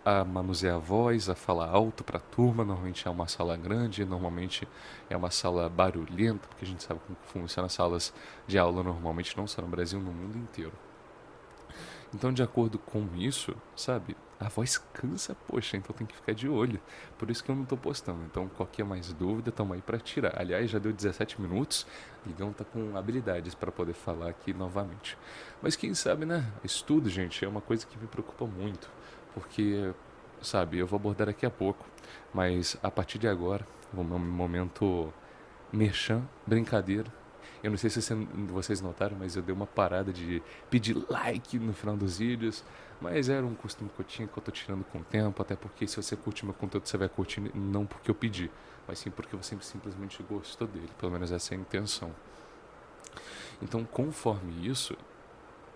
a 0.06 0.24
manusear 0.26 0.76
a 0.76 0.80
voz, 0.80 1.30
a 1.30 1.36
falar 1.36 1.70
alto 1.70 2.04
para 2.04 2.18
a 2.18 2.22
turma. 2.22 2.64
Normalmente 2.64 3.08
é 3.08 3.12
uma 3.12 3.28
sala 3.28 3.56
grande, 3.56 4.04
normalmente 4.06 4.68
é 5.10 5.16
uma 5.16 5.32
sala 5.32 5.70
barulhenta, 5.70 6.48
porque 6.48 6.66
a 6.66 6.68
gente 6.68 6.84
sabe 6.84 7.00
como 7.06 7.18
funciona 7.26 7.68
as 7.68 7.74
salas 7.74 8.14
de 8.46 8.58
aula 8.58 8.84
normalmente, 8.84 9.36
não 9.38 9.48
só 9.48 9.62
no 9.62 9.68
Brasil, 9.68 10.00
no 10.00 10.12
mundo 10.12 10.38
inteiro. 10.38 10.74
Então, 12.14 12.32
de 12.32 12.44
acordo 12.44 12.78
com 12.78 13.08
isso, 13.16 13.56
sabe, 13.76 14.16
a 14.40 14.48
voz 14.48 14.78
cansa, 14.78 15.36
poxa, 15.48 15.78
então 15.78 15.96
tem 15.96 16.06
que 16.06 16.16
ficar 16.16 16.34
de 16.34 16.48
olho. 16.48 16.80
Por 17.18 17.32
isso 17.32 17.44
que 17.44 17.50
eu 17.50 17.56
não 17.56 17.64
estou 17.64 17.78
postando. 17.78 18.24
Então, 18.26 18.48
qualquer 18.50 18.86
mais 18.86 19.12
dúvida, 19.14 19.50
estamos 19.50 19.74
aí 19.74 19.82
para 19.82 19.98
tirar. 19.98 20.40
Aliás, 20.40 20.70
já 20.70 20.78
deu 20.78 20.94
17 20.94 21.42
minutos, 21.42 21.88
Ligão 22.24 22.54
tá 22.54 22.64
com 22.64 22.96
habilidades 22.96 23.56
para 23.56 23.72
poder 23.72 23.94
falar 23.94 24.30
aqui 24.30 24.54
novamente. 24.54 25.18
Mas 25.60 25.76
quem 25.76 25.96
sabe, 25.96 26.24
né? 26.24 26.46
Estudo, 26.64 27.10
gente, 27.10 27.44
é 27.44 27.48
uma 27.48 27.62
coisa 27.62 27.88
que 27.88 27.98
me 27.98 28.06
preocupa 28.06 28.46
muito 28.46 28.88
porque, 29.34 29.94
sabe, 30.42 30.78
eu 30.80 30.88
vou 30.88 30.98
abordar 30.98 31.28
daqui 31.28 31.46
a 31.46 31.50
pouco, 31.50 31.86
mas 32.34 32.78
a 32.84 32.92
partir 32.92 33.18
de 33.18 33.28
agora, 33.28 33.66
o 33.94 34.04
meu 34.04 34.20
momento 34.20 35.14
merchan, 35.72 36.24
brincadeira. 36.46 37.12
Eu 37.64 37.72
não 37.72 37.78
sei 37.78 37.90
se 37.90 38.00
vocês 38.50 38.82
notaram, 38.82 39.16
mas 39.18 39.36
eu 39.36 39.42
dei 39.42 39.56
uma 39.56 39.66
parada 39.66 40.12
de 40.12 40.44
pedir 40.70 40.98
like 41.10 41.58
no 41.58 41.74
final 41.74 41.96
dos 41.96 42.18
vídeos, 42.18 42.64
mas 43.00 43.30
era 43.30 43.46
um 43.46 43.56
costume 43.56 43.90
que 43.90 44.02
eu 44.02 44.06
tinha 44.06 44.28
que 44.28 44.38
eu 44.38 44.44
tô 44.44 44.52
tirando 44.52 44.84
com 44.86 45.00
o 45.00 45.04
tempo, 45.04 45.42
até 45.42 45.56
porque 45.56 45.88
se 45.88 45.96
você 45.96 46.16
curte 46.16 46.44
meu 46.44 46.54
conteúdo, 46.54 46.88
você 46.88 46.98
vai 46.98 47.08
curtir 47.08 47.42
não 47.56 47.86
porque 47.86 48.12
eu 48.12 48.16
pedi, 48.16 48.52
mas 48.86 49.00
sim 49.00 49.10
porque 49.10 49.36
você 49.36 49.58
simplesmente 49.62 50.22
gostou 50.24 50.68
dele, 50.68 50.90
pelo 51.00 51.12
menos 51.12 51.32
essa 51.32 51.54
é 51.54 51.58
a 51.58 51.60
intenção. 51.60 52.12
Então, 53.62 53.86
conforme 53.86 54.68
isso, 54.68 54.98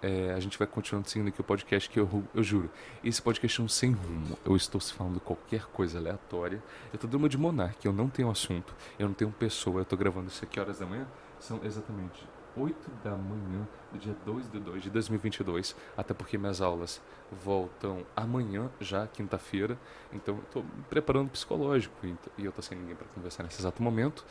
é, 0.01 0.31
a 0.33 0.39
gente 0.39 0.57
vai 0.57 0.67
continuando 0.67 1.09
seguindo 1.09 1.29
aqui 1.29 1.41
o 1.41 1.43
podcast 1.43 1.89
que 1.89 1.99
eu, 1.99 2.23
eu 2.33 2.43
juro. 2.43 2.69
Esse 3.03 3.21
podcast 3.21 3.59
é 3.59 3.63
um 3.63 3.67
sem 3.67 3.91
rumo. 3.91 4.37
Eu 4.45 4.55
estou 4.55 4.79
falando 4.79 5.19
qualquer 5.19 5.65
coisa 5.65 5.97
aleatória. 5.97 6.61
Eu 6.91 6.95
estou 6.95 7.09
dando 7.09 7.27
de 7.27 7.37
monarca, 7.37 7.79
eu 7.83 7.93
não 7.93 8.09
tenho 8.09 8.29
assunto, 8.29 8.75
eu 8.99 9.07
não 9.07 9.13
tenho 9.13 9.31
pessoa. 9.31 9.79
Eu 9.79 9.83
estou 9.83 9.97
gravando 9.97 10.27
isso 10.27 10.43
aqui 10.43 10.59
horas 10.59 10.79
da 10.79 10.85
manhã. 10.85 11.07
São 11.39 11.59
exatamente 11.63 12.27
8 12.55 12.75
da 13.03 13.11
manhã 13.11 13.67
do 13.91 13.99
dia 13.99 14.15
2 14.25 14.51
de 14.51 14.59
2 14.59 14.83
de 14.83 14.89
2022. 14.89 15.75
Até 15.95 16.13
porque 16.13 16.37
minhas 16.37 16.61
aulas 16.61 17.01
voltam 17.31 18.05
amanhã, 18.15 18.69
já 18.79 19.07
quinta-feira. 19.07 19.77
Então 20.13 20.35
eu 20.35 20.43
estou 20.43 20.63
me 20.63 20.83
preparando 20.89 21.29
psicológico 21.29 21.95
e 22.05 22.43
eu 22.43 22.49
estou 22.49 22.63
sem 22.63 22.77
ninguém 22.77 22.95
para 22.95 23.07
conversar 23.07 23.43
nesse 23.43 23.59
exato 23.59 23.81
momento. 23.81 24.23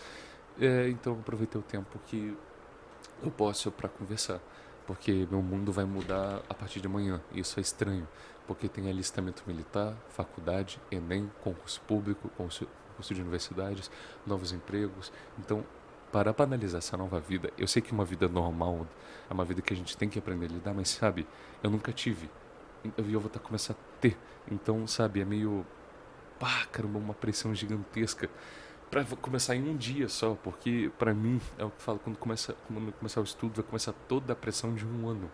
É, 0.60 0.88
então 0.88 1.14
eu 1.14 1.20
aproveitei 1.20 1.60
o 1.60 1.64
tempo 1.64 1.98
que 2.06 2.36
eu 3.22 3.30
posso 3.30 3.70
para 3.70 3.88
conversar 3.88 4.40
porque 4.86 5.26
meu 5.30 5.42
mundo 5.42 5.72
vai 5.72 5.84
mudar 5.84 6.42
a 6.48 6.54
partir 6.54 6.80
de 6.80 6.86
amanhã. 6.86 7.20
Isso 7.32 7.58
é 7.58 7.62
estranho, 7.62 8.06
porque 8.46 8.68
tem 8.68 8.88
alistamento 8.88 9.42
militar, 9.46 9.94
faculdade, 10.08 10.80
Enem, 10.90 11.30
concurso 11.42 11.80
público, 11.82 12.28
concurso 12.36 12.68
de 13.14 13.20
universidades, 13.20 13.90
novos 14.26 14.52
empregos. 14.52 15.12
Então, 15.38 15.64
para 16.12 16.34
analisar 16.38 16.78
essa 16.78 16.96
nova 16.96 17.18
vida, 17.18 17.52
eu 17.58 17.66
sei 17.66 17.82
que 17.82 17.92
uma 17.92 18.04
vida 18.04 18.28
normal 18.28 18.86
é 19.28 19.32
uma 19.34 19.44
vida 19.44 19.60
que 19.60 19.74
a 19.74 19.76
gente 19.76 19.96
tem 19.96 20.08
que 20.08 20.18
aprender 20.18 20.46
a 20.46 20.48
lidar, 20.48 20.72
mas 20.72 20.88
sabe, 20.88 21.26
eu 21.62 21.70
nunca 21.70 21.92
tive. 21.92 22.30
E 22.84 23.12
eu 23.12 23.20
vou 23.20 23.26
estar 23.26 23.40
começar 23.40 23.72
a 23.74 24.00
ter. 24.00 24.16
Então, 24.50 24.86
sabe, 24.86 25.20
é 25.20 25.24
meio. 25.24 25.66
Pá, 26.38 26.66
caramba, 26.70 26.98
uma 26.98 27.14
pressão 27.14 27.54
gigantesca 27.54 28.30
para 28.90 29.04
começar 29.04 29.56
em 29.56 29.68
um 29.68 29.76
dia 29.76 30.08
só, 30.08 30.34
porque 30.34 30.90
para 30.98 31.12
mim 31.12 31.40
é 31.58 31.64
o 31.64 31.70
que 31.70 31.76
eu 31.76 31.80
falo 31.80 31.98
quando 31.98 32.16
começa 32.16 32.54
quando 32.66 32.92
começar 32.92 33.20
o 33.20 33.24
estudo 33.24 33.56
vai 33.56 33.64
começar 33.64 33.92
toda 34.08 34.32
a 34.32 34.36
pressão 34.36 34.74
de 34.74 34.86
um 34.86 35.08
ano. 35.08 35.30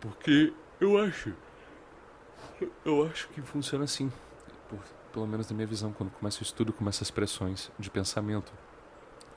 Porque 0.00 0.52
eu 0.80 0.98
acho 0.98 1.32
eu 2.84 3.06
acho 3.06 3.28
que 3.28 3.42
funciona 3.42 3.84
assim, 3.84 4.10
por, 4.68 4.78
pelo 5.12 5.26
menos 5.26 5.48
na 5.48 5.54
minha 5.54 5.66
visão, 5.66 5.92
quando 5.92 6.10
começa 6.10 6.40
o 6.40 6.42
estudo, 6.42 6.72
começa 6.72 7.02
as 7.02 7.10
pressões 7.10 7.70
de 7.78 7.90
pensamento. 7.90 8.52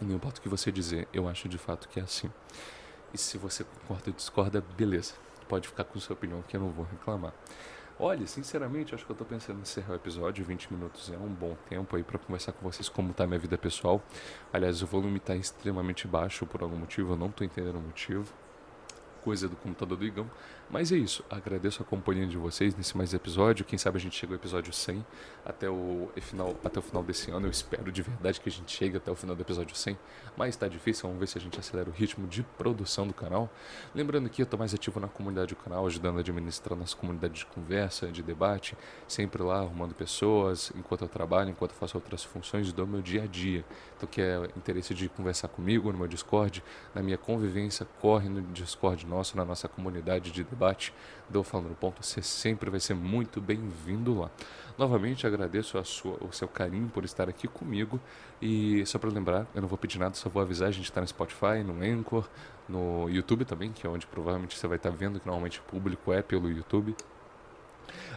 E 0.01 0.05
não 0.05 0.15
importa 0.15 0.39
o 0.39 0.43
que 0.43 0.49
você 0.49 0.71
dizer, 0.71 1.07
eu 1.13 1.27
acho 1.27 1.49
de 1.49 1.57
fato 1.57 1.89
que 1.89 1.99
é 1.99 2.03
assim. 2.03 2.31
E 3.13 3.17
se 3.17 3.37
você 3.37 3.63
concorda 3.63 4.03
ou 4.07 4.13
discorda, 4.13 4.63
beleza. 4.77 5.13
Pode 5.47 5.67
ficar 5.67 5.83
com 5.83 5.99
sua 5.99 6.13
opinião 6.13 6.41
que 6.43 6.55
eu 6.55 6.61
não 6.61 6.69
vou 6.69 6.85
reclamar. 6.85 7.33
Olha, 8.01 8.25
sinceramente, 8.25 8.95
acho 8.95 9.05
que 9.05 9.11
eu 9.11 9.15
tô 9.15 9.25
pensando 9.25 9.57
em 9.57 9.63
encerrar 9.63 9.91
o 9.91 9.95
episódio. 9.95 10.45
20 10.45 10.71
minutos 10.71 11.11
é 11.11 11.17
um 11.17 11.27
bom 11.27 11.57
tempo 11.67 11.97
aí 11.97 12.03
para 12.03 12.17
conversar 12.17 12.53
com 12.53 12.63
vocês 12.63 12.87
como 12.87 13.13
tá 13.13 13.25
a 13.25 13.27
minha 13.27 13.37
vida 13.37 13.57
pessoal. 13.57 14.01
Aliás, 14.53 14.81
o 14.81 14.87
volume 14.87 15.19
tá 15.19 15.35
extremamente 15.35 16.07
baixo 16.07 16.45
por 16.45 16.63
algum 16.63 16.77
motivo, 16.77 17.11
eu 17.11 17.17
não 17.17 17.29
tô 17.29 17.43
entendendo 17.43 17.75
o 17.75 17.81
motivo 17.81 18.33
coisa 19.23 19.47
do 19.47 19.55
computador 19.55 19.97
do 19.97 20.05
Igão. 20.05 20.29
Mas 20.69 20.91
é 20.91 20.97
isso, 20.97 21.23
agradeço 21.29 21.81
a 21.81 21.85
companhia 21.85 22.27
de 22.27 22.37
vocês 22.37 22.75
nesse 22.75 22.95
mais 22.95 23.13
episódio. 23.13 23.65
Quem 23.65 23.77
sabe 23.79 23.97
a 23.97 23.99
gente 23.99 24.15
chega 24.15 24.33
ao 24.33 24.35
episódio 24.35 24.71
100 24.71 25.03
até 25.43 25.67
o 25.67 26.09
final, 26.21 26.55
até 26.63 26.79
o 26.79 26.81
final 26.81 27.01
desse 27.01 27.31
ano. 27.31 27.47
Eu 27.47 27.51
espero 27.51 27.91
de 27.91 28.03
verdade 28.03 28.39
que 28.39 28.49
a 28.49 28.51
gente 28.51 28.71
chegue 28.71 28.97
até 28.97 29.11
o 29.11 29.15
final 29.15 29.35
do 29.35 29.41
episódio 29.41 29.75
100. 29.75 29.97
Mas 30.37 30.49
está 30.49 30.67
difícil, 30.67 31.07
vamos 31.07 31.19
ver 31.19 31.27
se 31.27 31.39
a 31.39 31.41
gente 31.41 31.59
acelera 31.59 31.89
o 31.89 31.91
ritmo 31.91 32.27
de 32.27 32.43
produção 32.43 33.07
do 33.07 33.13
canal. 33.13 33.49
Lembrando 33.95 34.29
que 34.29 34.41
eu 34.41 34.43
estou 34.43 34.59
mais 34.59 34.73
ativo 34.73 34.99
na 34.99 35.07
comunidade 35.07 35.55
do 35.55 35.55
canal, 35.55 35.87
ajudando 35.87 36.17
a 36.17 36.19
administrar 36.19 36.77
nossa 36.77 36.95
comunidade 36.95 37.33
de 37.33 37.45
conversa, 37.47 38.07
de 38.07 38.21
debate, 38.21 38.77
sempre 39.07 39.41
lá 39.41 39.61
arrumando 39.61 39.95
pessoas 39.95 40.71
enquanto 40.75 41.01
eu 41.01 41.09
trabalho, 41.09 41.49
enquanto 41.49 41.71
eu 41.71 41.77
faço 41.77 41.97
outras 41.97 42.23
funções 42.23 42.71
do 42.71 42.85
meu 42.85 43.01
dia 43.01 43.23
a 43.23 43.27
dia. 43.27 43.65
Então, 43.97 44.07
que 44.07 44.21
é 44.21 44.39
interesse 44.55 44.93
de 44.93 45.09
conversar 45.09 45.47
comigo 45.47 45.91
no 45.91 45.97
meu 45.97 46.07
Discord, 46.07 46.63
na 46.93 47.01
minha 47.01 47.17
convivência, 47.17 47.87
corre 47.99 48.29
no 48.29 48.41
Discord 48.53 49.05
nosso, 49.09 49.35
na 49.35 49.43
nossa 49.43 49.67
comunidade 49.67 50.31
de 50.31 50.43
debate 50.43 50.93
do 51.27 51.43
Falando 51.43 51.75
Ponto. 51.75 52.03
Você 52.03 52.21
sempre 52.21 52.69
vai 52.69 52.79
ser 52.79 52.93
muito 52.93 53.41
bem-vindo 53.41 54.17
lá. 54.19 54.29
Novamente 54.77 55.27
agradeço 55.27 55.77
a 55.77 55.83
sua, 55.83 56.17
o 56.21 56.31
seu 56.31 56.47
carinho 56.47 56.87
por 56.87 57.03
estar 57.03 57.27
aqui 57.27 57.47
comigo. 57.47 57.99
E 58.41 58.85
só 58.85 58.97
para 58.99 59.09
lembrar, 59.09 59.47
eu 59.53 59.61
não 59.61 59.67
vou 59.67 59.77
pedir 59.77 59.99
nada, 59.99 60.15
só 60.15 60.29
vou 60.29 60.41
avisar, 60.41 60.69
a 60.69 60.71
gente 60.71 60.85
está 60.85 61.01
no 61.01 61.07
Spotify, 61.07 61.63
no 61.65 61.83
Anchor, 61.83 62.29
no 62.67 63.09
YouTube 63.09 63.43
também, 63.43 63.73
que 63.73 63.85
é 63.85 63.89
onde 63.89 64.05
provavelmente 64.07 64.57
você 64.57 64.67
vai 64.67 64.77
estar 64.77 64.91
vendo, 64.91 65.19
que 65.19 65.25
normalmente 65.25 65.59
o 65.59 65.63
público 65.63 66.13
é 66.13 66.21
pelo 66.21 66.49
YouTube. 66.49 66.95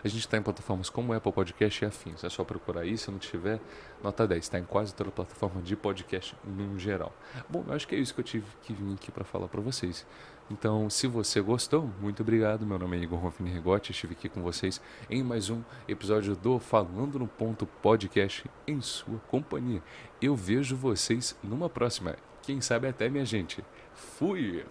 A 0.04 0.08
gente 0.08 0.20
está 0.20 0.36
em 0.36 0.42
plataformas 0.42 0.90
como 0.90 1.12
Apple 1.12 1.32
Podcast 1.32 1.84
e 1.84 1.86
afins. 1.86 2.24
É 2.24 2.28
só 2.28 2.44
procurar 2.44 2.82
aí. 2.82 2.96
Se 2.98 3.10
não 3.10 3.18
tiver, 3.18 3.60
nota 4.02 4.26
10. 4.26 4.44
Está 4.44 4.58
em 4.58 4.64
quase 4.64 4.94
toda 4.94 5.10
plataforma 5.10 5.62
de 5.62 5.76
podcast 5.76 6.36
no 6.44 6.78
geral. 6.78 7.12
Bom, 7.48 7.64
eu 7.66 7.74
acho 7.74 7.86
que 7.86 7.94
é 7.94 7.98
isso 7.98 8.14
que 8.14 8.20
eu 8.20 8.24
tive 8.24 8.46
que 8.62 8.72
vir 8.72 8.94
aqui 8.94 9.10
para 9.10 9.24
falar 9.24 9.48
para 9.48 9.60
vocês. 9.60 10.06
Então, 10.52 10.90
se 10.90 11.06
você 11.06 11.40
gostou, 11.40 11.90
muito 11.98 12.22
obrigado. 12.22 12.66
Meu 12.66 12.78
nome 12.78 12.98
é 12.98 13.00
Igor 13.00 13.18
Ronfini 13.18 13.50
Regotti. 13.50 13.90
Estive 13.90 14.12
aqui 14.12 14.28
com 14.28 14.42
vocês 14.42 14.82
em 15.08 15.22
mais 15.22 15.48
um 15.48 15.62
episódio 15.88 16.36
do 16.36 16.58
Falando 16.58 17.18
no 17.18 17.26
Ponto 17.26 17.64
Podcast 17.64 18.44
em 18.66 18.78
sua 18.82 19.18
companhia. 19.28 19.82
Eu 20.20 20.36
vejo 20.36 20.76
vocês 20.76 21.34
numa 21.42 21.70
próxima. 21.70 22.16
Quem 22.42 22.60
sabe 22.60 22.86
até 22.86 23.08
minha 23.08 23.24
gente. 23.24 23.64
Fui! 23.94 24.62